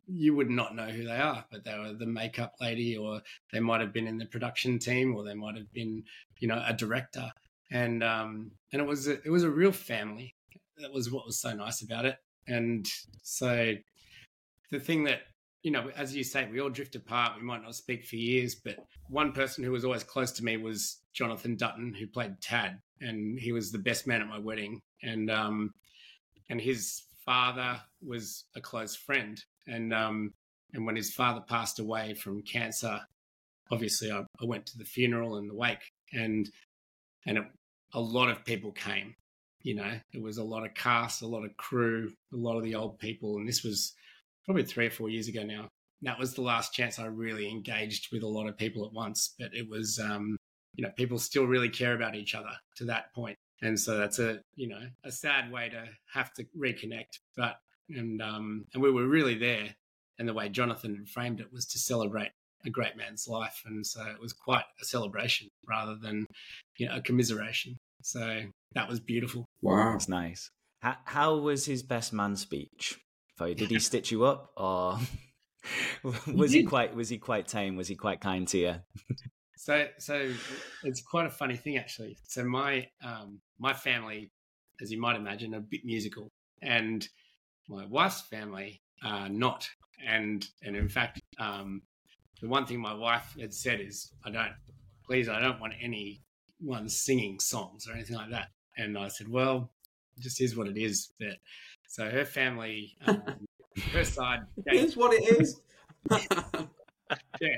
[0.06, 3.20] you would not know who they are, but they were the makeup lady, or
[3.52, 6.04] they might have been in the production team, or they might have been,
[6.38, 7.32] you know, a director.
[7.70, 10.34] And um, and it was a, it was a real family.
[10.78, 12.16] That was what was so nice about it.
[12.46, 12.86] And
[13.22, 13.74] so
[14.70, 15.20] the thing that
[15.62, 17.36] you know, as you say, we all drift apart.
[17.36, 20.56] We might not speak for years, but one person who was always close to me
[20.56, 24.80] was Jonathan Dutton, who played Tad, and he was the best man at my wedding.
[25.02, 25.72] And um,
[26.48, 29.42] and his father was a close friend.
[29.66, 30.32] And um,
[30.72, 33.00] and when his father passed away from cancer,
[33.70, 36.48] obviously I, I went to the funeral and the wake, and
[37.26, 37.44] and it,
[37.94, 39.14] a lot of people came.
[39.62, 42.64] You know, it was a lot of cast, a lot of crew, a lot of
[42.64, 43.92] the old people, and this was
[44.44, 45.68] probably three or four years ago now.
[46.02, 49.34] That was the last chance I really engaged with a lot of people at once.
[49.38, 50.38] But it was, um,
[50.74, 54.18] you know, people still really care about each other to that point, and so that's
[54.18, 57.18] a, you know, a sad way to have to reconnect.
[57.36, 57.56] But
[57.88, 59.74] and um, and we were really there,
[60.18, 62.30] and the way Jonathan framed it was to celebrate
[62.64, 66.26] a great man's life, and so it was quite a celebration rather than,
[66.76, 67.76] you know, a commiseration.
[68.02, 68.42] So
[68.74, 69.46] that was beautiful.
[69.62, 69.92] Wow.
[69.92, 70.50] That's nice.
[70.80, 72.98] How, how was his best man speech?
[73.40, 73.54] for?
[73.54, 74.98] Did he stitch you up, or
[76.32, 76.68] was he did.
[76.68, 77.76] quite was he quite tame?
[77.76, 78.74] Was he quite kind to you?
[79.60, 80.32] So, so
[80.84, 82.16] it's quite a funny thing actually.
[82.26, 84.30] So my um, my family,
[84.80, 86.30] as you might imagine, are a bit musical,
[86.62, 87.06] and
[87.68, 89.68] my wife's family are not.
[90.02, 91.82] And and in fact, um,
[92.40, 94.54] the one thing my wife had said is, "I don't,
[95.04, 99.70] please, I don't want anyone singing songs or anything like that." And I said, "Well,
[100.16, 101.36] it just is what it is." But
[101.86, 103.46] so her family, um,
[103.92, 105.60] her side, gave Here's what it is.
[107.40, 107.56] yeah,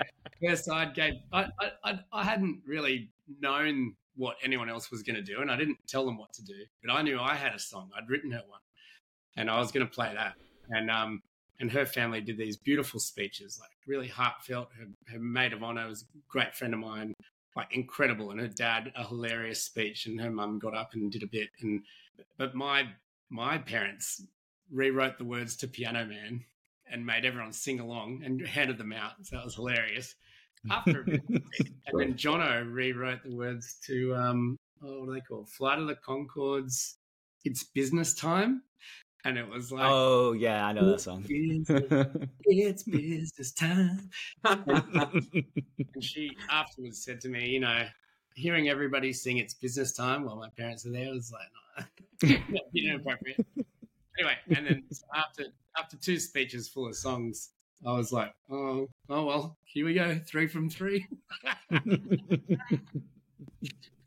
[0.48, 1.14] her side gave.
[1.32, 3.10] I, I, I, I hadn't really
[3.40, 6.44] known what anyone else was going to do, and I didn't tell them what to
[6.44, 6.64] do.
[6.84, 7.90] But I knew I had a song.
[7.96, 8.60] I'd written her one,
[9.36, 10.34] and I was going to play that.
[10.70, 11.22] And um,
[11.60, 14.68] and her family did these beautiful speeches, like really heartfelt.
[14.78, 17.14] Her, her maid of honor was a great friend of mine,
[17.56, 18.30] like incredible.
[18.30, 21.50] And her dad, a hilarious speech, and her mum got up and did a bit.
[21.60, 21.82] And
[22.38, 22.88] but my
[23.30, 24.24] my parents
[24.70, 26.44] rewrote the words to Piano Man
[26.92, 29.12] and made everyone sing along and handed them out.
[29.22, 30.14] So that was hilarious.
[30.70, 35.20] After a bit, and then Jono rewrote the words to um, oh, what are they
[35.20, 35.48] called?
[35.48, 36.94] Flight of the Conchords.
[37.44, 38.62] It's business time,
[39.24, 41.24] and it was like, oh yeah, I know that song.
[41.28, 44.10] it's business time.
[44.44, 47.84] And she afterwards said to me, you know,
[48.34, 51.88] hearing everybody sing "It's Business Time" while my parents are there was like,
[52.48, 53.44] no, inappropriate.
[54.18, 55.46] Anyway, and then after
[55.78, 57.50] after two speeches full of songs,
[57.86, 61.06] I was like, oh, oh well, here we go, three from three.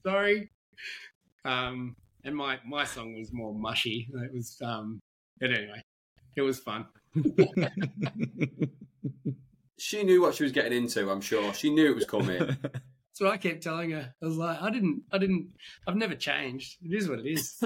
[0.06, 0.50] Sorry.
[1.44, 4.08] Um, and my my song was more mushy.
[4.14, 5.00] It was, um,
[5.40, 5.82] but anyway,
[6.36, 6.86] it was fun.
[9.78, 11.10] she knew what she was getting into.
[11.10, 12.40] I'm sure she knew it was coming.
[12.62, 14.14] That's what I kept telling her.
[14.22, 15.48] I was like, I didn't, I didn't,
[15.88, 16.78] I've never changed.
[16.84, 17.64] It is what it is.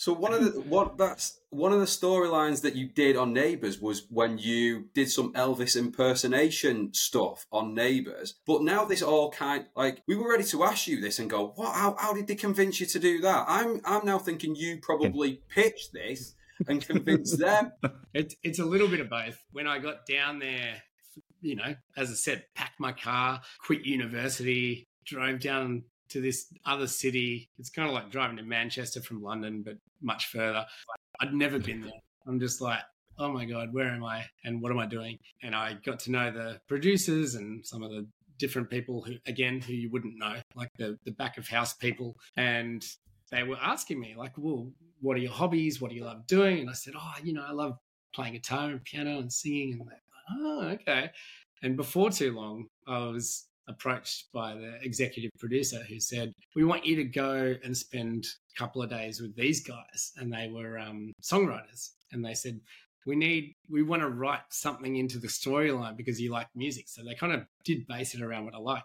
[0.00, 0.60] So one of mm-hmm.
[0.60, 4.86] the what that's one of the storylines that you did on Neighbours was when you
[4.94, 8.36] did some Elvis impersonation stuff on Neighbours.
[8.46, 11.48] But now this all kind like we were ready to ask you this and go,
[11.54, 11.74] what?
[11.74, 13.44] How, how did they convince you to do that?
[13.46, 16.34] I'm I'm now thinking you probably pitched this
[16.66, 17.72] and convinced them.
[18.12, 19.38] It, it's a little bit of both.
[19.52, 20.82] When I got down there,
[21.42, 26.86] you know, as I said, packed my car, quit university, drove down to this other
[26.86, 27.48] city.
[27.58, 30.64] It's kind of like driving to Manchester from London, but much further.
[31.20, 31.92] I'd never been there.
[32.26, 32.80] I'm just like,
[33.18, 34.24] oh my God, where am I?
[34.44, 35.18] And what am I doing?
[35.42, 38.06] And I got to know the producers and some of the
[38.38, 42.16] different people who, again, who you wouldn't know, like the, the back of house people.
[42.36, 42.84] And
[43.30, 45.80] they were asking me like, "Well, what are your hobbies?
[45.80, 47.76] What do you love doing?" And I said, "Oh, you know, I love
[48.14, 51.10] playing guitar and piano and singing." And they're like, "Oh, okay."
[51.62, 56.86] And before too long, I was approached by the executive producer who said, "We want
[56.86, 60.78] you to go and spend a couple of days with these guys." And they were
[60.78, 62.60] um, songwriters, and they said,
[63.06, 67.02] "We need, we want to write something into the storyline because you like music." So
[67.04, 68.84] they kind of did base it around what I like.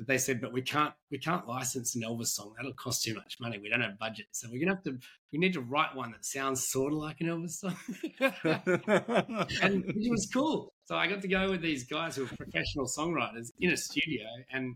[0.00, 2.54] But they said, "But we can't, we can't license an Elvis song.
[2.56, 3.58] That'll cost too much money.
[3.58, 4.98] We don't have budget, so we're gonna have to,
[5.30, 7.76] we need to write one that sounds sort of like an Elvis song."
[9.62, 10.72] and it was cool.
[10.86, 14.24] So I got to go with these guys who were professional songwriters in a studio,
[14.50, 14.74] and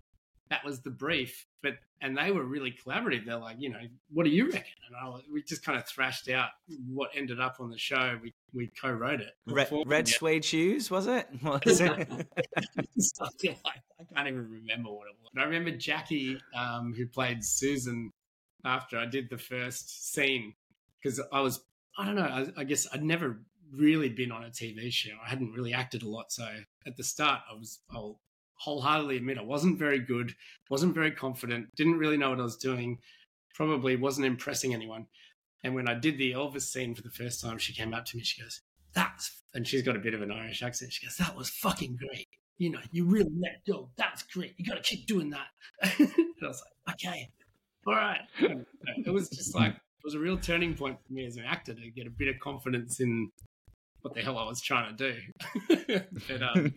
[0.51, 1.47] that was the brief.
[1.63, 3.25] But and they were really collaborative.
[3.25, 3.81] They're like, you know,
[4.11, 4.65] what do you reckon?
[4.87, 6.51] And I, we just kind of thrashed out
[6.89, 8.19] what ended up on the show.
[8.23, 9.33] We we co-wrote it.
[9.47, 11.29] Red, red suede shoes, was it?
[11.43, 12.29] Was it?
[12.99, 15.31] Something like I can't even remember what it was.
[15.35, 18.13] But I remember Jackie, um, who played Susan,
[18.65, 20.55] after I did the first scene,
[21.03, 21.61] because I was
[21.99, 22.23] I don't know.
[22.23, 23.41] I, I guess I'd never
[23.73, 25.13] really been on a TV show.
[25.25, 26.33] I hadn't really acted a lot.
[26.33, 26.47] So
[26.87, 28.21] at the start, I was, I'll
[28.57, 30.35] wholeheartedly admit, I wasn't very good,
[30.71, 32.99] wasn't very confident, didn't really know what I was doing,
[33.55, 35.07] probably wasn't impressing anyone.
[35.63, 38.17] And when I did the Elvis scene for the first time, she came up to
[38.17, 38.61] me, she goes,
[38.95, 40.93] That's, and she's got a bit of an Irish accent.
[40.93, 42.29] She goes, That was fucking great.
[42.59, 43.89] You know, you really let go.
[43.97, 44.55] That's great.
[44.59, 45.47] You got to keep doing that.
[45.99, 46.13] and
[46.43, 47.31] I was like, Okay,
[47.87, 48.21] all right.
[48.41, 51.37] And uh, it was just like, it was a real turning point for me as
[51.37, 53.31] an actor to get a bit of confidence in
[54.05, 55.19] what the hell I was trying to do.
[56.29, 56.75] but um,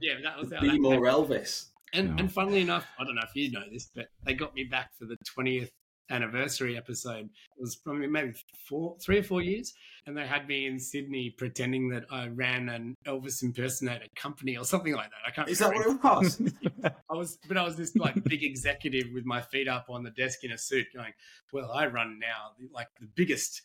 [0.00, 1.04] yeah, that was how Be that more came.
[1.04, 1.66] Elvis.
[1.92, 4.64] And and funnily enough, I don't know if you know this, but they got me
[4.64, 5.70] back for the twentieth
[6.10, 7.26] anniversary episode.
[7.26, 8.34] It was probably maybe
[8.68, 9.72] four, three or four years,
[10.06, 14.64] and they had me in Sydney pretending that I ran an Elvis impersonator company or
[14.64, 15.28] something like that.
[15.28, 15.48] I can't.
[15.48, 16.42] Is that what it was?
[16.84, 20.10] I was, but I was this like big executive with my feet up on the
[20.10, 21.12] desk in a suit, going,
[21.52, 23.62] "Well, I run now like the biggest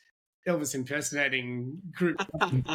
[0.48, 2.18] Elvis impersonating group."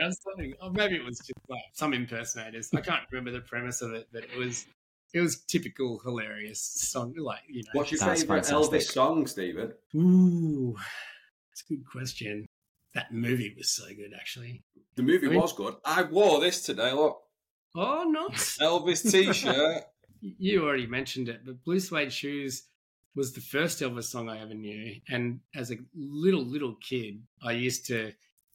[0.00, 0.54] Yeah, something.
[0.62, 2.70] Or maybe it was just like some impersonators.
[2.74, 4.64] I can't remember the premise of it, but it was
[5.12, 7.12] it was typical hilarious song.
[7.18, 8.80] Like you know, What's your favourite fantastic.
[8.80, 9.74] Elvis song, Stephen?
[9.94, 10.74] Ooh,
[11.50, 12.46] that's a good question.
[12.94, 14.62] That movie was so good, actually.
[14.94, 15.74] The movie I mean- was good.
[15.84, 16.92] I wore this today.
[16.92, 17.20] Look,
[17.74, 18.56] Oh, nice.
[18.56, 19.82] Elvis T-shirt.
[20.22, 22.62] you already mentioned it, but Blue Suede Shoes
[23.16, 24.94] was the first Elvis song I ever knew.
[25.08, 28.12] And as a little, little kid, I used to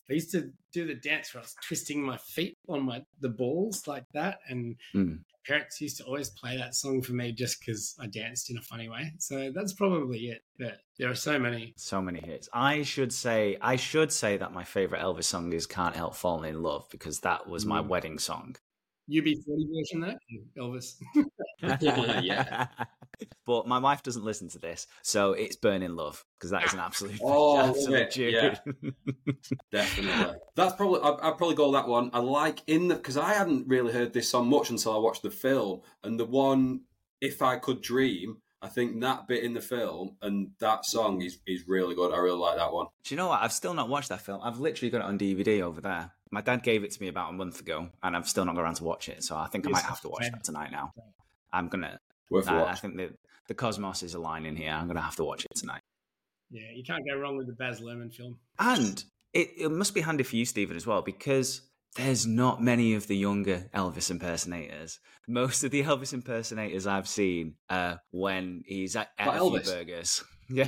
[0.09, 3.29] I used to do the dance where I was twisting my feet on my the
[3.29, 4.39] balls like that.
[4.47, 5.19] And Mm.
[5.47, 8.61] parents used to always play that song for me just because I danced in a
[8.61, 9.13] funny way.
[9.17, 10.43] So that's probably it.
[10.59, 11.73] But there are so many.
[11.77, 12.47] So many hits.
[12.53, 16.49] I should say I should say that my favorite Elvis song is "Can't Help Falling
[16.53, 17.87] in Love" because that was my Mm.
[17.87, 18.55] wedding song.
[19.09, 20.19] UB40 version that
[20.57, 21.01] Elvis.
[21.61, 22.67] Yeah.
[23.45, 26.79] But my wife doesn't listen to this, so it's "Burning Love" because that is an
[26.79, 28.33] absolute, Oh, absolute it.
[28.33, 28.91] Yeah.
[29.71, 30.39] Definitely.
[30.55, 31.01] That's probably.
[31.01, 32.09] I'd, I'd probably go that one.
[32.13, 35.23] I like in the because I hadn't really heard this song much until I watched
[35.23, 36.81] the film, and the one
[37.19, 41.39] "If I Could Dream." I think that bit in the film and that song is
[41.47, 42.13] is really good.
[42.13, 42.87] I really like that one.
[43.03, 43.41] Do you know what?
[43.41, 44.39] I've still not watched that film.
[44.43, 46.11] I've literally got it on DVD over there.
[46.29, 48.61] My dad gave it to me about a month ago, and I've still not got
[48.61, 49.23] around to watch it.
[49.23, 50.93] So I think I might have to watch that tonight now.
[51.53, 51.99] I'm gonna.
[52.29, 52.79] Worth a I, I watch.
[52.81, 53.09] think the
[53.47, 54.71] the cosmos is aligning here.
[54.71, 55.81] I'm gonna have to watch it tonight.
[56.49, 58.37] Yeah, you can't go wrong with the Baz Luhrmann film.
[58.59, 61.61] And it, it must be handy for you, Stephen, as well, because
[61.95, 64.99] there's not many of the younger Elvis impersonators.
[65.27, 69.65] Most of the Elvis impersonators I've seen uh, when he's at, at a few Elvis?
[69.65, 70.23] burgers.
[70.53, 70.67] Yeah.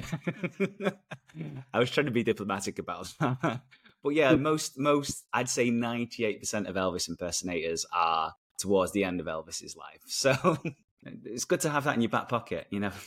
[1.74, 3.60] I was trying to be diplomatic about that.
[4.02, 9.26] but yeah, most, most, I'd say 98% of Elvis impersonators are towards the end of
[9.28, 10.02] Elvis's life.
[10.06, 10.58] So
[11.26, 12.92] it's good to have that in your back pocket, you know?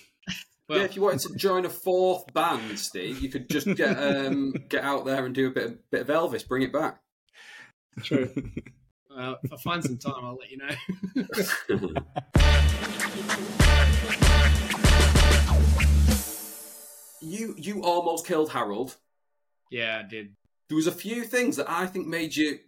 [0.69, 3.97] Well, yeah, if you wanted to join a fourth band, Steve, you could just get
[4.03, 6.45] um, get out there and do a bit of, bit of Elvis.
[6.49, 6.99] Bring it back.
[8.03, 8.29] true.
[9.09, 10.75] Well, if I find some time, I'll let you know.
[17.21, 18.97] You you almost killed Harold.
[19.71, 20.35] yeah, I did.
[20.69, 22.59] There was a few things that I think made you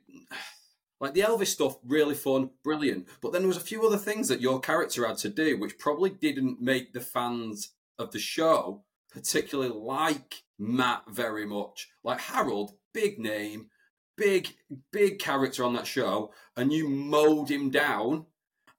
[1.00, 3.06] like the Elvis stuff really fun, brilliant.
[3.20, 5.78] But then there was a few other things that your character had to do, which
[5.78, 11.88] probably didn't make the fans of the show particularly like Matt very much.
[12.04, 13.68] Like Harold, big name,
[14.16, 14.48] big
[14.92, 18.26] big character on that show, and you mowed him down.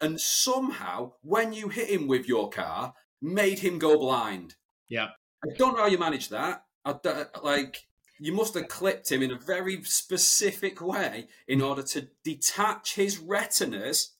[0.01, 4.55] And somehow, when you hit him with your car, made him go blind.
[4.87, 5.09] Yeah.
[5.43, 6.63] I don't know how you managed that.
[6.85, 7.85] I like
[8.19, 13.17] you must have clipped him in a very specific way in order to detach his
[13.17, 14.15] retinas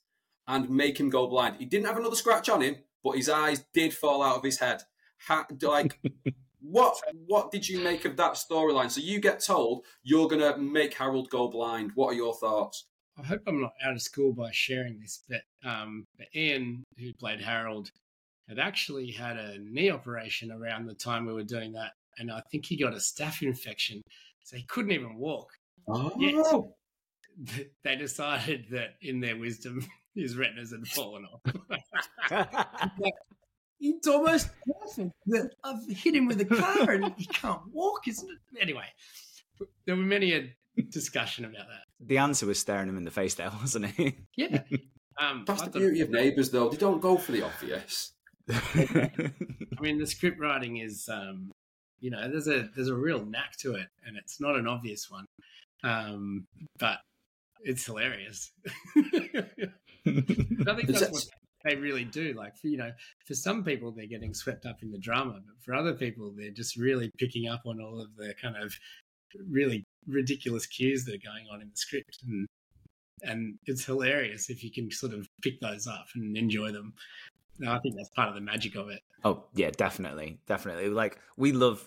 [0.48, 1.58] and make him go blind.
[1.58, 4.60] He didn't have another scratch on him, but his eyes did fall out of his
[4.60, 4.82] head.
[5.28, 6.00] Ha, like,
[6.62, 6.96] what
[7.28, 8.90] what did you make of that storyline?
[8.90, 11.92] So you get told you're gonna make Harold go blind.
[11.96, 12.86] What are your thoughts?
[13.18, 17.14] I hope I'm not out of school by sharing this, but um, but Ian, who
[17.14, 17.92] played Harold,
[18.48, 22.42] had actually had a knee operation around the time we were doing that, and I
[22.52, 24.02] think he got a staph infection,
[24.44, 25.50] so he couldn't even walk.
[25.88, 31.42] Oh, Yet, they decided that, in their wisdom, his retinas had fallen off.
[33.80, 35.12] it's almost perfect.
[35.28, 38.62] that I've hit him with a car and he can't walk, isn't it?
[38.62, 38.86] Anyway,
[39.86, 40.56] there were many a
[40.90, 41.84] discussion about that.
[42.00, 44.16] the answer was staring him in the face there, wasn't it?
[44.36, 44.62] Yeah.
[45.20, 46.70] Um, that's the beauty of neighbours, though.
[46.70, 48.14] They don't go for the obvious.
[48.50, 49.12] I
[49.82, 51.52] mean, the script writing is, um,
[52.00, 55.10] you know, there's a there's a real knack to it, and it's not an obvious
[55.10, 55.26] one,
[55.84, 56.46] um,
[56.78, 57.00] but
[57.62, 58.52] it's hilarious.
[58.98, 59.02] I
[60.06, 61.26] think that's what
[61.66, 62.34] they really do.
[62.34, 62.92] Like, for, you know,
[63.26, 66.52] for some people they're getting swept up in the drama, but for other people they're
[66.52, 68.74] just really picking up on all of the kind of
[69.50, 72.48] really ridiculous cues that are going on in the script, and
[73.22, 76.94] and it's hilarious if you can sort of pick those up and enjoy them.
[77.68, 79.02] I think that's part of the magic of it.
[79.24, 80.90] Oh yeah, definitely, definitely.
[80.90, 81.84] Like we love,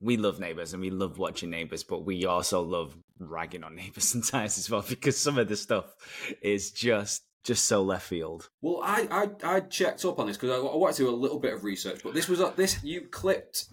[0.00, 4.04] we love neighbors and we love watching neighbors, but we also love ragging on neighbors
[4.08, 5.94] sometimes as well because some of the stuff
[6.42, 8.48] is just just so left field.
[8.62, 9.06] Well, I
[9.44, 11.52] I, I checked up on this because I, I wanted to do a little bit
[11.54, 13.66] of research, but this was uh, this you clipped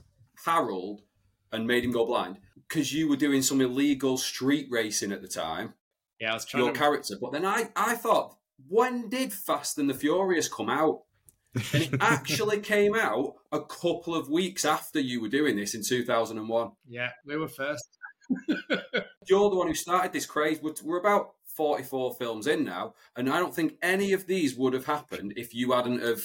[0.45, 1.01] Harold
[1.51, 2.37] and made him go blind
[2.67, 5.73] because you were doing some illegal street racing at the time,
[6.19, 6.77] Yeah, I was trying your to.
[6.79, 7.15] character.
[7.19, 8.37] But then I I thought,
[8.67, 11.01] when did Fast and the Furious come out?
[11.73, 15.83] And it actually came out a couple of weeks after you were doing this in
[15.83, 16.71] 2001.
[16.87, 17.97] yeah, we were first.
[19.27, 20.61] You're the one who started this craze.
[20.61, 24.73] We're, we're about 44 films in now, and I don't think any of these would
[24.73, 26.21] have happened if you hadn't have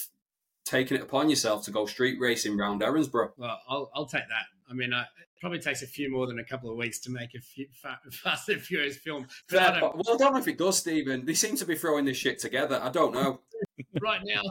[0.65, 3.31] taken it upon yourself to go street racing round Erinsborough.
[3.37, 4.45] Well, I'll I'll take that.
[4.71, 7.11] I mean, I, it probably takes a few more than a couple of weeks to
[7.11, 9.27] make a few fa- Fast and Furious film.
[9.51, 11.25] But I don't, Well, I don't know if it does, Stephen.
[11.25, 12.81] They seem to be throwing this shit together.
[12.83, 13.41] I don't know.
[14.01, 14.43] right now.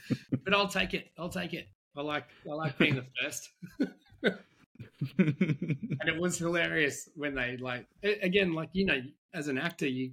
[0.44, 1.10] but I'll take it.
[1.18, 1.66] I'll take it.
[1.96, 3.50] I like I like being the first.
[5.18, 7.86] and it was hilarious when they like
[8.22, 9.00] again like you know
[9.34, 10.12] as an actor you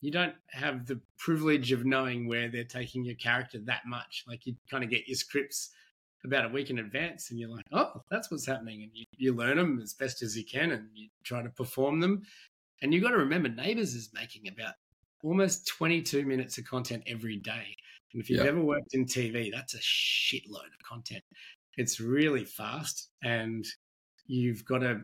[0.00, 4.46] you don't have the privilege of knowing where they're taking your character that much like
[4.46, 5.70] you kind of get your scripts
[6.24, 9.34] about a week in advance and you're like oh that's what's happening and you, you
[9.34, 12.22] learn them as best as you can and you try to perform them
[12.82, 14.74] and you've got to remember neighbors is making about
[15.22, 17.76] almost 22 minutes of content every day
[18.12, 18.48] and if you've Yeah.
[18.48, 21.22] ever worked in tv that's a shitload of content
[21.76, 23.64] it's really fast and
[24.26, 25.02] you've got to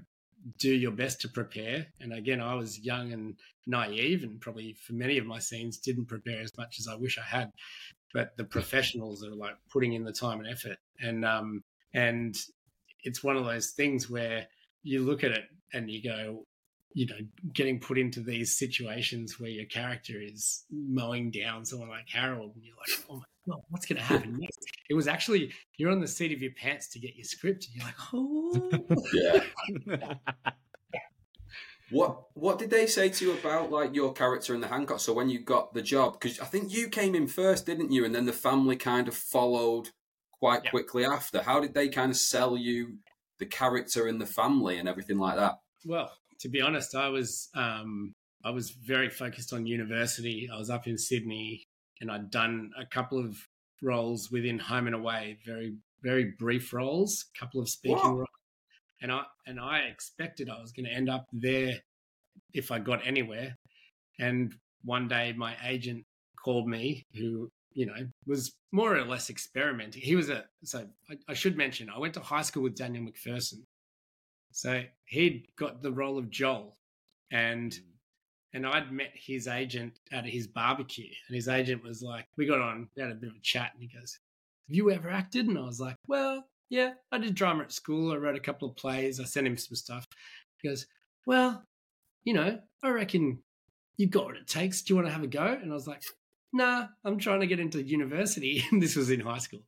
[0.59, 1.87] do your best to prepare.
[2.01, 6.07] And again, I was young and naive, and probably for many of my scenes didn't
[6.07, 7.51] prepare as much as I wish I had.
[8.13, 11.63] But the professionals are like putting in the time and effort, and um,
[11.95, 12.35] and
[13.05, 14.47] it's one of those things where
[14.83, 16.45] you look at it and you go,
[16.95, 17.17] you know,
[17.53, 22.65] getting put into these situations where your character is mowing down someone like Harold, and
[22.65, 24.59] you're like, oh my god, what's going to happen next?
[24.91, 27.77] It was actually you're on the seat of your pants to get your script, and
[27.77, 28.87] you're like, oh.
[29.89, 30.15] Yeah.
[31.91, 35.01] What What did they say to you about like your character in the Hancock?
[35.01, 38.05] So when you got the job, because I think you came in first, didn't you?
[38.05, 39.91] And then the family kind of followed
[40.33, 40.71] quite Yeah.
[40.71, 41.43] quickly after.
[41.43, 42.99] How did they kind of sell you
[43.39, 45.57] the character and the family and everything like that?
[45.85, 46.11] Well,
[46.43, 48.15] to be honest, I was um,
[48.45, 50.49] I was very focused on university.
[50.53, 51.65] I was up in Sydney,
[52.01, 53.37] and I'd done a couple of
[53.81, 58.29] roles within Home and Away, very very brief roles, a couple of speaking roles,
[59.01, 61.79] and I and I expected I was going to end up there
[62.53, 63.57] if I got anywhere.
[64.19, 66.05] And one day, my agent
[66.45, 70.03] called me, who you know was more or less experimenting.
[70.03, 73.05] He was a so I, I should mention I went to high school with Daniel
[73.05, 73.63] MacPherson.
[74.53, 76.77] So he'd got the role of Joel,
[77.31, 77.81] and hmm.
[78.55, 82.61] and I'd met his agent at his barbecue, and his agent was like, we got
[82.61, 84.19] on, we had a bit of a chat, and he goes,
[84.69, 88.13] "Have you ever acted?" And I was like, "Well, yeah, I did drama at school.
[88.13, 89.21] I wrote a couple of plays.
[89.21, 90.07] I sent him some stuff."
[90.61, 90.87] He goes,
[91.27, 91.65] "Well,
[92.25, 93.43] you know, I reckon
[93.97, 94.83] you've got what it takes.
[94.83, 96.03] Do you want to have a go?" And I was like,
[96.53, 99.63] "Nah, I'm trying to get into university." This was in high school,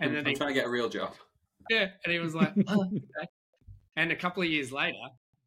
[0.00, 1.14] and I'm, then I'm he, trying to get a real job.
[1.70, 3.28] yeah, and he was like, oh, okay.
[3.96, 4.98] And a couple of years later,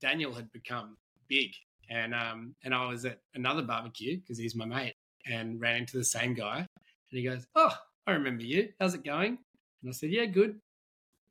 [0.01, 1.51] Daniel had become big,
[1.89, 4.95] and um, and I was at another barbecue because he's my mate,
[5.25, 6.67] and ran into the same guy, and
[7.09, 7.73] he goes, oh,
[8.05, 8.69] I remember you.
[8.79, 9.37] How's it going?
[9.81, 10.59] And I said, yeah, good.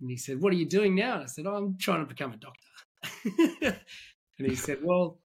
[0.00, 1.14] And he said, what are you doing now?
[1.14, 3.78] And I said, oh, I'm trying to become a doctor.
[4.38, 5.18] and he said, well,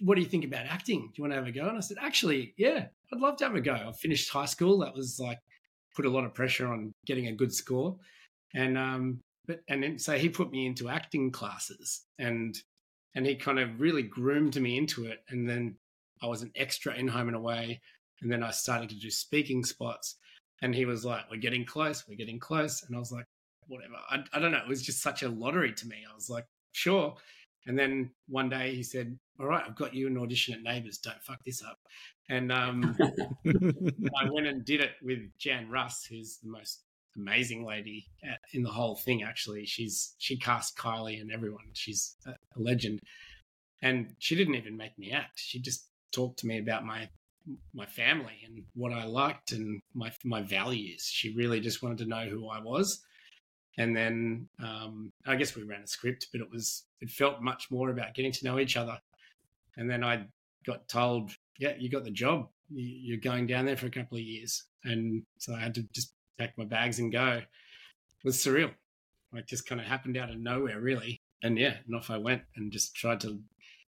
[0.00, 1.00] what do you think about acting?
[1.00, 1.68] Do you want to have a go?
[1.68, 3.72] And I said, actually, yeah, I'd love to have a go.
[3.72, 4.78] I finished high school.
[4.78, 5.38] That was like
[5.94, 7.96] put a lot of pressure on getting a good score.
[8.54, 12.56] And um, but and then, so he put me into acting classes, and
[13.14, 15.20] and he kind of really groomed me into it.
[15.28, 15.76] And then
[16.22, 17.80] I was an extra in Home and Away,
[18.22, 20.16] and then I started to do speaking spots.
[20.62, 23.26] And he was like, "We're getting close, we're getting close," and I was like,
[23.66, 24.58] "Whatever." I, I don't know.
[24.58, 26.04] It was just such a lottery to me.
[26.10, 27.14] I was like, "Sure."
[27.66, 30.98] And then one day he said, "All right, I've got you an audition at Neighbours.
[30.98, 31.78] Don't fuck this up."
[32.30, 32.96] And um,
[33.46, 36.84] I went and did it with Jan Russ, who's the most
[37.16, 38.06] amazing lady
[38.52, 39.22] in the whole thing.
[39.22, 41.64] Actually, she's she cast Kylie and everyone.
[41.72, 43.00] She's a, a legend,
[43.82, 45.38] and she didn't even make me act.
[45.38, 47.08] She just talked to me about my
[47.74, 51.08] my family and what I liked and my my values.
[51.10, 53.02] She really just wanted to know who I was.
[53.76, 57.70] And then um, I guess we ran a script, but it was it felt much
[57.70, 58.98] more about getting to know each other.
[59.76, 60.26] And then I
[60.64, 62.48] got told, "Yeah, you got the job.
[62.70, 66.12] You're going down there for a couple of years." And so I had to just
[66.38, 67.40] pack my bags and go.
[67.40, 68.72] It was surreal.
[69.32, 71.20] Like just kind of happened out of nowhere, really.
[71.42, 73.40] And yeah, and off I went and just tried to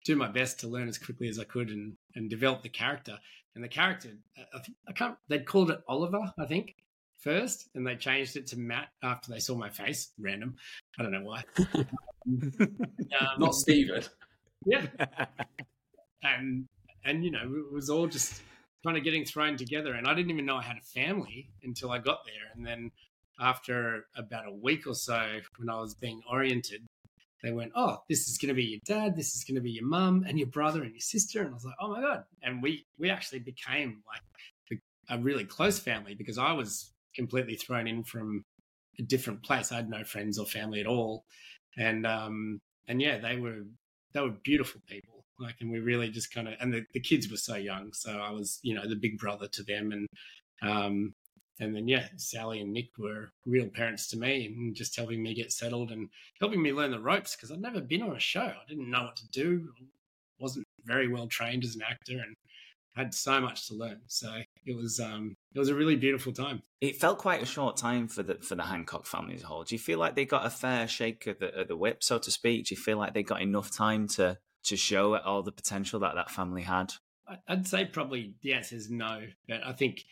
[0.05, 3.17] do my best to learn as quickly as I could and and develop the character.
[3.55, 4.09] And the character,
[4.53, 5.15] I, I can't.
[5.29, 6.75] They'd called it Oliver, I think,
[7.19, 10.11] first, and they changed it to Matt after they saw my face.
[10.19, 10.55] Random.
[10.99, 11.43] I don't know why.
[12.27, 14.03] um, Not Steven.
[14.65, 14.87] Yeah.
[16.23, 16.67] and
[17.03, 18.41] and you know it was all just
[18.85, 19.93] kind of getting thrown together.
[19.93, 22.51] And I didn't even know I had a family until I got there.
[22.55, 22.91] And then
[23.39, 26.85] after about a week or so, when I was being oriented,
[27.43, 29.71] they went, "Oh, this is going to be your dad, this is going to be
[29.71, 32.23] your mum, and your brother and your sister." And I was like, "Oh my god!"
[32.41, 34.79] And we we actually became like
[35.09, 38.43] a really close family because I was completely thrown in from
[38.97, 39.71] a different place.
[39.71, 41.25] I had no friends or family at all,
[41.77, 43.63] and um and yeah, they were
[44.13, 47.29] they were beautiful people like, and we really just kind of, and the, the kids
[47.29, 47.93] were so young.
[47.93, 49.91] So I was, you know, the big brother to them.
[49.91, 50.07] And,
[50.61, 51.13] um,
[51.59, 55.33] and then, yeah, Sally and Nick were real parents to me and just helping me
[55.33, 56.09] get settled and
[56.39, 58.41] helping me learn the ropes because I'd never been on a show.
[58.41, 59.69] I didn't know what to do.
[60.39, 62.35] wasn't very well trained as an actor and
[62.95, 63.99] had so much to learn.
[64.07, 64.33] So
[64.65, 66.61] it was um it was a really beautiful time.
[66.81, 69.63] It felt quite a short time for the for the Hancock family as a whole.
[69.63, 72.17] Do you feel like they got a fair shake of the, of the whip, so
[72.19, 72.65] to speak?
[72.65, 76.15] Do you feel like they got enough time to to show all the potential that
[76.15, 76.93] that family had?
[77.47, 80.03] I'd say probably the answer is no, but I think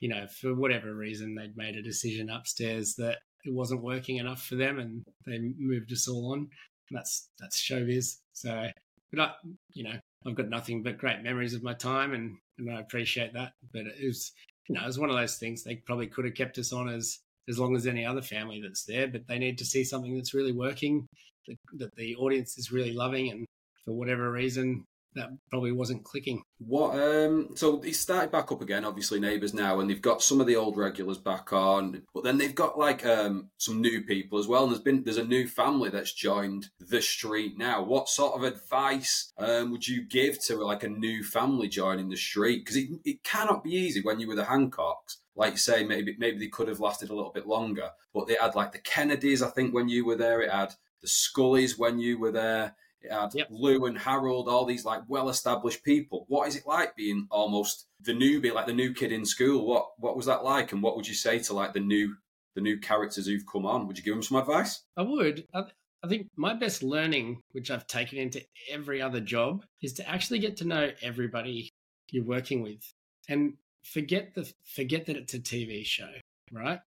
[0.00, 4.42] you know for whatever reason they'd made a decision upstairs that it wasn't working enough
[4.42, 6.48] for them, and they moved us all on.
[6.90, 8.16] That's that's showbiz.
[8.32, 8.68] So,
[9.12, 9.32] but I,
[9.74, 13.32] you know, I've got nothing but great memories of my time, and and I appreciate
[13.34, 13.52] that.
[13.72, 14.32] But it was,
[14.68, 15.62] you know, it was one of those things.
[15.62, 18.84] They probably could have kept us on as as long as any other family that's
[18.84, 21.06] there, but they need to see something that's really working,
[21.48, 23.46] that, that the audience is really loving, and
[23.84, 26.42] for whatever reason, that probably wasn't clicking.
[26.58, 26.98] What?
[26.98, 30.46] Um, so he started back up again, obviously neighbours now, and they've got some of
[30.46, 34.46] the old regulars back on, but then they've got like um, some new people as
[34.46, 34.64] well.
[34.64, 37.82] And there's been there's a new family that's joined the street now.
[37.82, 42.16] What sort of advice um, would you give to like a new family joining the
[42.16, 42.64] street?
[42.64, 45.16] Because it, it cannot be easy when you were the Hancocks.
[45.34, 48.36] Like you say, maybe maybe they could have lasted a little bit longer, but they
[48.40, 49.42] had like the Kennedys.
[49.42, 53.12] I think when you were there, it had the Scullys when you were there it
[53.12, 53.48] had yep.
[53.50, 56.24] Lou and Harold, all these like well-established people.
[56.28, 59.66] What is it like being almost the newbie, like the new kid in school?
[59.66, 62.16] What what was that like, and what would you say to like the new
[62.54, 63.86] the new characters who've come on?
[63.86, 64.82] Would you give them some advice?
[64.96, 65.46] I would.
[65.54, 65.62] I,
[66.04, 70.40] I think my best learning, which I've taken into every other job, is to actually
[70.40, 71.70] get to know everybody
[72.10, 72.92] you're working with,
[73.28, 76.10] and forget the forget that it's a TV show,
[76.50, 76.80] right?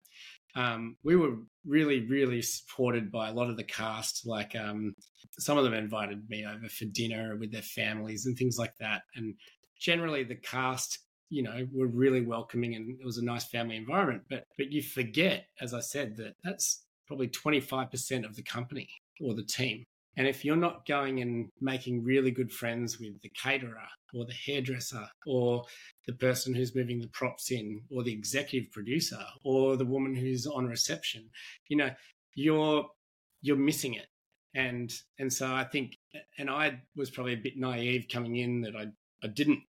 [0.56, 1.36] Um, we were
[1.66, 4.26] really, really supported by a lot of the cast.
[4.26, 4.94] Like um,
[5.38, 9.02] some of them invited me over for dinner with their families and things like that.
[9.16, 9.34] And
[9.80, 11.00] generally, the cast,
[11.30, 14.22] you know, were really welcoming and it was a nice family environment.
[14.30, 18.42] But but you forget, as I said, that that's probably twenty five percent of the
[18.42, 18.88] company
[19.20, 19.84] or the team.
[20.16, 24.34] And if you're not going and making really good friends with the caterer or the
[24.46, 25.64] hairdresser or
[26.06, 30.46] the person who's moving the props in or the executive producer or the woman who's
[30.46, 31.28] on reception,
[31.68, 31.90] you know,
[32.34, 32.86] you're
[33.42, 34.06] you're missing it.
[34.54, 35.96] And and so I think
[36.38, 38.86] and I was probably a bit naive coming in that I
[39.22, 39.62] I didn't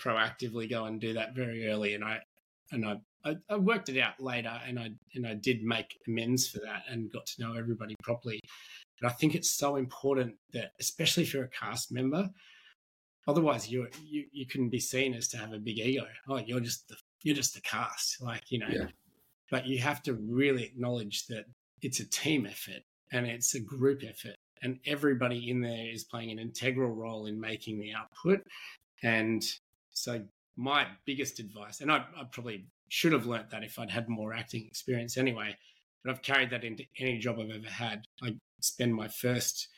[0.00, 2.18] proactively go and do that very early and I
[2.72, 2.96] and I
[3.48, 7.10] I, worked it out later and I and I did make amends for that and
[7.10, 8.40] got to know everybody properly.
[9.00, 12.30] But I think it's so important that, especially if you're a cast member,
[13.26, 16.06] otherwise you you you can be seen as to have a big ego.
[16.28, 18.68] Oh, you're just the you're just the cast, like you know.
[18.70, 18.86] Yeah.
[19.50, 21.44] But you have to really acknowledge that
[21.82, 22.82] it's a team effort
[23.12, 27.40] and it's a group effort, and everybody in there is playing an integral role in
[27.40, 28.40] making the output.
[29.02, 29.44] And
[29.90, 30.24] so,
[30.56, 34.32] my biggest advice, and I, I probably should have learnt that if I'd had more
[34.32, 35.56] acting experience anyway.
[36.02, 38.06] But I've carried that into any job I've ever had.
[38.22, 39.68] I spend my first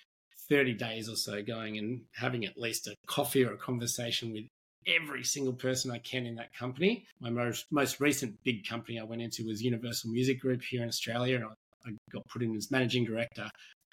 [0.48, 4.44] 30 days or so going and having at least a coffee or a conversation with
[4.86, 7.06] every single person I can in that company.
[7.20, 10.88] My most, most recent big company I went into was Universal Music Group here in
[10.88, 13.50] Australia, and I, I got put in as managing director.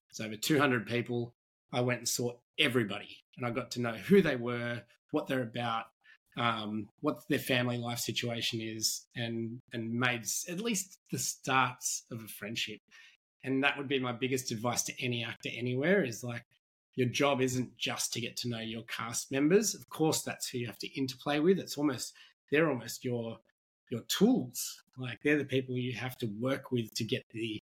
[0.09, 1.33] It's over 200 people.
[1.71, 5.41] I went and saw everybody, and I got to know who they were, what they're
[5.41, 5.85] about,
[6.37, 12.19] um, what their family life situation is, and and made at least the starts of
[12.23, 12.79] a friendship.
[13.43, 16.45] And that would be my biggest advice to any actor anywhere: is like
[16.95, 19.73] your job isn't just to get to know your cast members.
[19.75, 21.59] Of course, that's who you have to interplay with.
[21.59, 22.13] It's almost
[22.51, 23.39] they're almost your
[23.89, 24.81] your tools.
[24.97, 27.59] Like they're the people you have to work with to get the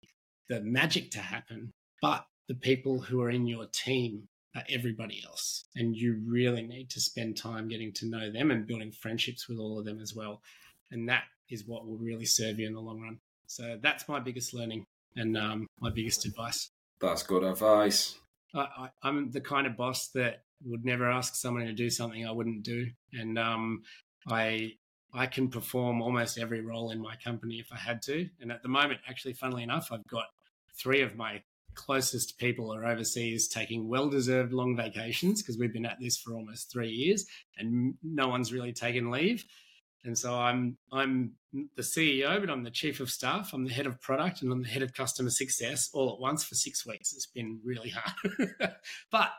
[0.48, 1.70] the magic to happen.
[2.02, 6.90] But the people who are in your team are everybody else, and you really need
[6.90, 10.14] to spend time getting to know them and building friendships with all of them as
[10.14, 10.42] well.
[10.90, 13.20] And that is what will really serve you in the long run.
[13.46, 14.84] So that's my biggest learning
[15.16, 16.70] and um, my biggest advice.
[17.00, 18.16] That's good advice.
[18.54, 22.32] I, am the kind of boss that would never ask someone to do something I
[22.32, 23.82] wouldn't do, and um,
[24.28, 24.74] I
[25.12, 28.28] I can perform almost every role in my company if I had to.
[28.40, 30.26] And at the moment, actually, funnily enough, I've got
[30.74, 31.42] three of my
[31.74, 36.70] closest people are overseas taking well-deserved long vacations because we've been at this for almost
[36.70, 37.26] three years,
[37.58, 39.44] and no one's really taken leave.
[40.04, 41.32] And so I'm I'm
[41.76, 43.52] the CEO, but I'm the chief of staff.
[43.52, 46.44] I'm the head of product, and I'm the head of customer success all at once
[46.44, 47.12] for six weeks.
[47.12, 48.50] It's been really hard,
[49.12, 49.30] but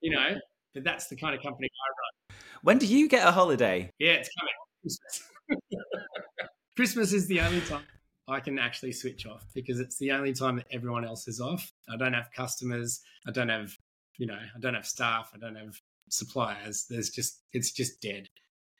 [0.00, 0.38] you know,
[0.74, 2.40] but that's the kind of company I run.
[2.62, 3.92] When do you get a holiday?
[3.98, 4.54] Yeah, it's coming.
[4.82, 5.30] Christmas.
[6.76, 7.84] Christmas is the only time
[8.28, 11.72] I can actually switch off because it's the only time that everyone else is off.
[11.92, 13.00] I don't have customers.
[13.26, 13.72] I don't have,
[14.18, 15.30] you know, I don't have staff.
[15.34, 16.86] I don't have suppliers.
[16.88, 18.28] There's just, it's just dead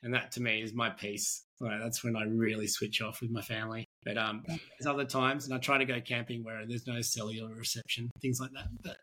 [0.03, 1.43] and that to me is my peace.
[1.61, 3.85] Like, that's when I really switch off with my family.
[4.05, 7.53] But um, there's other times, and I try to go camping where there's no cellular
[7.53, 8.95] reception, things like that.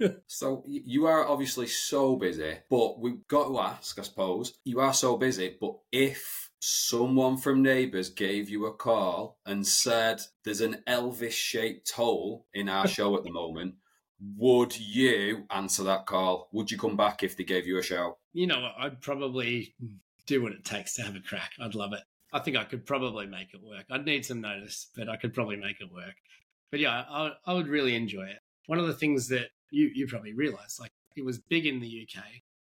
[0.00, 4.78] But so you are obviously so busy, but we've got to ask, I suppose, you
[4.78, 10.60] are so busy, but if someone from Neighbours gave you a call and said there's
[10.60, 13.74] an Elvis shaped hole in our show at the moment,
[14.36, 16.48] would you answer that call?
[16.52, 18.18] Would you come back if they gave you a show?
[18.32, 19.74] You know, I'd probably
[20.26, 21.52] do what it takes to have a crack.
[21.60, 22.02] I'd love it.
[22.32, 23.84] I think I could probably make it work.
[23.90, 26.14] I'd need some notice, but I could probably make it work.
[26.70, 28.40] But yeah, I, I would really enjoy it.
[28.66, 31.86] One of the things that you, you probably realize, like it was big in the
[32.02, 32.24] UK,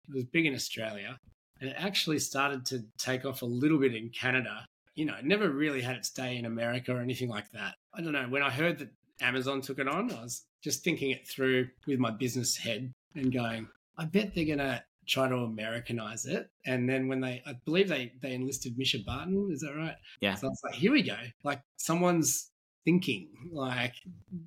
[0.07, 1.19] it was big in Australia,
[1.59, 4.65] and it actually started to take off a little bit in Canada.
[4.95, 7.75] You know, it never really had its day in America or anything like that.
[7.93, 8.27] I don't know.
[8.29, 8.89] When I heard that
[9.21, 13.31] Amazon took it on, I was just thinking it through with my business head and
[13.31, 16.49] going, I bet they're going to try to Americanize it.
[16.65, 19.95] And then when they, I believe they they enlisted Mischa Barton, is that right?
[20.21, 20.35] Yeah.
[20.35, 21.17] So I was like, here we go.
[21.43, 22.51] Like someone's
[22.85, 23.95] thinking like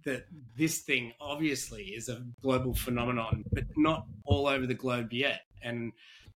[0.05, 0.25] that
[0.57, 5.41] this thing obviously is a global phenomenon, but not all over the globe yet.
[5.63, 5.93] And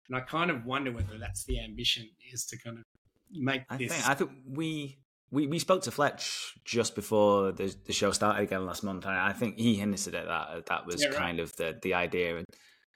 [0.07, 2.83] and I kind of wonder whether that's the ambition is to kind of
[3.31, 3.93] make I this.
[3.93, 4.99] Think, I think we.
[5.29, 9.13] We, we spoke to Fletch just before the, the show started again last month, and
[9.13, 10.67] I think he hinted at that.
[10.67, 11.17] That was yeah, right.
[11.17, 12.37] kind of the, the idea.
[12.37, 12.45] And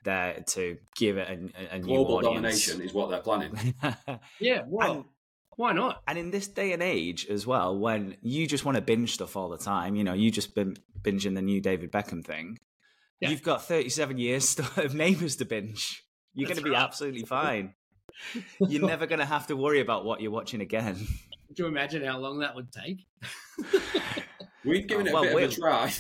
[0.04, 2.36] there to give it a, a new global audience.
[2.36, 3.76] domination is what they're planning.
[4.39, 5.06] yeah, well, and,
[5.56, 6.02] why not?
[6.08, 9.36] And in this day and age as well, when you just want to binge stuff
[9.36, 12.58] all the time, you know, you just been binging the new David Beckham thing.
[13.20, 13.30] Yeah.
[13.30, 16.04] You've got 37 years of neighbours to binge.
[16.34, 16.82] You're going to be right.
[16.82, 17.76] absolutely fine.
[18.60, 20.95] You're never going to have to worry about what you're watching again.
[21.47, 23.06] Could you imagine how long that would take?
[24.64, 25.93] We've oh, given it well, a bit of a try.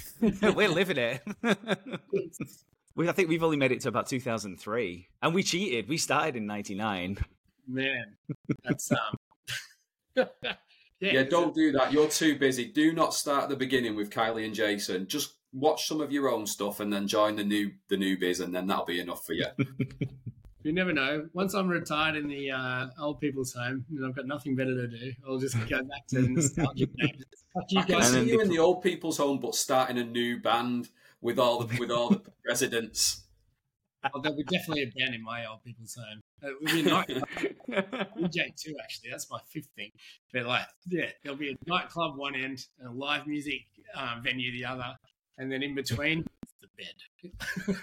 [0.53, 1.21] we're living it.
[2.95, 5.87] We, I think we've only made it to about 2003, and we cheated.
[5.87, 7.17] We started in '99.
[7.67, 8.17] Man,
[8.63, 8.97] that's um.
[10.15, 10.25] yeah,
[10.99, 11.93] yeah don't do that.
[11.93, 12.65] You're too busy.
[12.65, 15.07] Do not start at the beginning with Kylie and Jason.
[15.07, 18.53] Just watch some of your own stuff and then join the new the newbies, and
[18.53, 19.47] then that'll be enough for you.
[20.63, 21.27] you never know.
[21.33, 24.87] Once I'm retired in the uh, old people's home and I've got nothing better to
[24.87, 27.23] do, I'll just go back to nostalgic names.
[27.77, 30.89] I can see you in the old people's home, but starting a new band
[31.21, 33.23] with all the with all the residents.
[34.13, 36.21] Oh, there'll be definitely a band in my old people's home.
[36.73, 39.11] We night DJ too, actually.
[39.11, 39.91] That's my fifth thing.
[40.33, 44.51] But like, yeah, there'll be a nightclub one end and a live music um, venue
[44.51, 44.95] the other,
[45.37, 46.25] and then in between,
[46.61, 47.33] the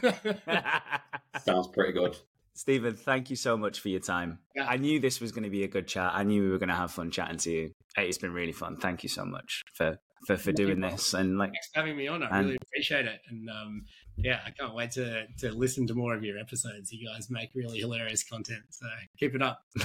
[0.03, 0.21] bed.
[1.45, 2.17] Sounds pretty good.
[2.55, 4.41] Stephen, thank you so much for your time.
[4.57, 4.67] Yeah.
[4.69, 6.11] I knew this was going to be a good chat.
[6.13, 7.71] I knew we were going to have fun chatting to you.
[7.97, 8.77] It's been really fun.
[8.77, 12.09] Thank you so much for for for doing this and like Thanks for having me
[12.09, 12.23] on.
[12.23, 13.21] I and- really appreciate it.
[13.29, 13.85] And um,
[14.17, 16.93] yeah, I can't wait to, to listen to more of your episodes.
[16.93, 18.63] You guys make really hilarious content.
[18.71, 18.87] So
[19.19, 19.63] keep it up.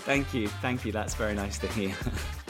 [0.00, 1.94] thank you thank you that's very nice to hear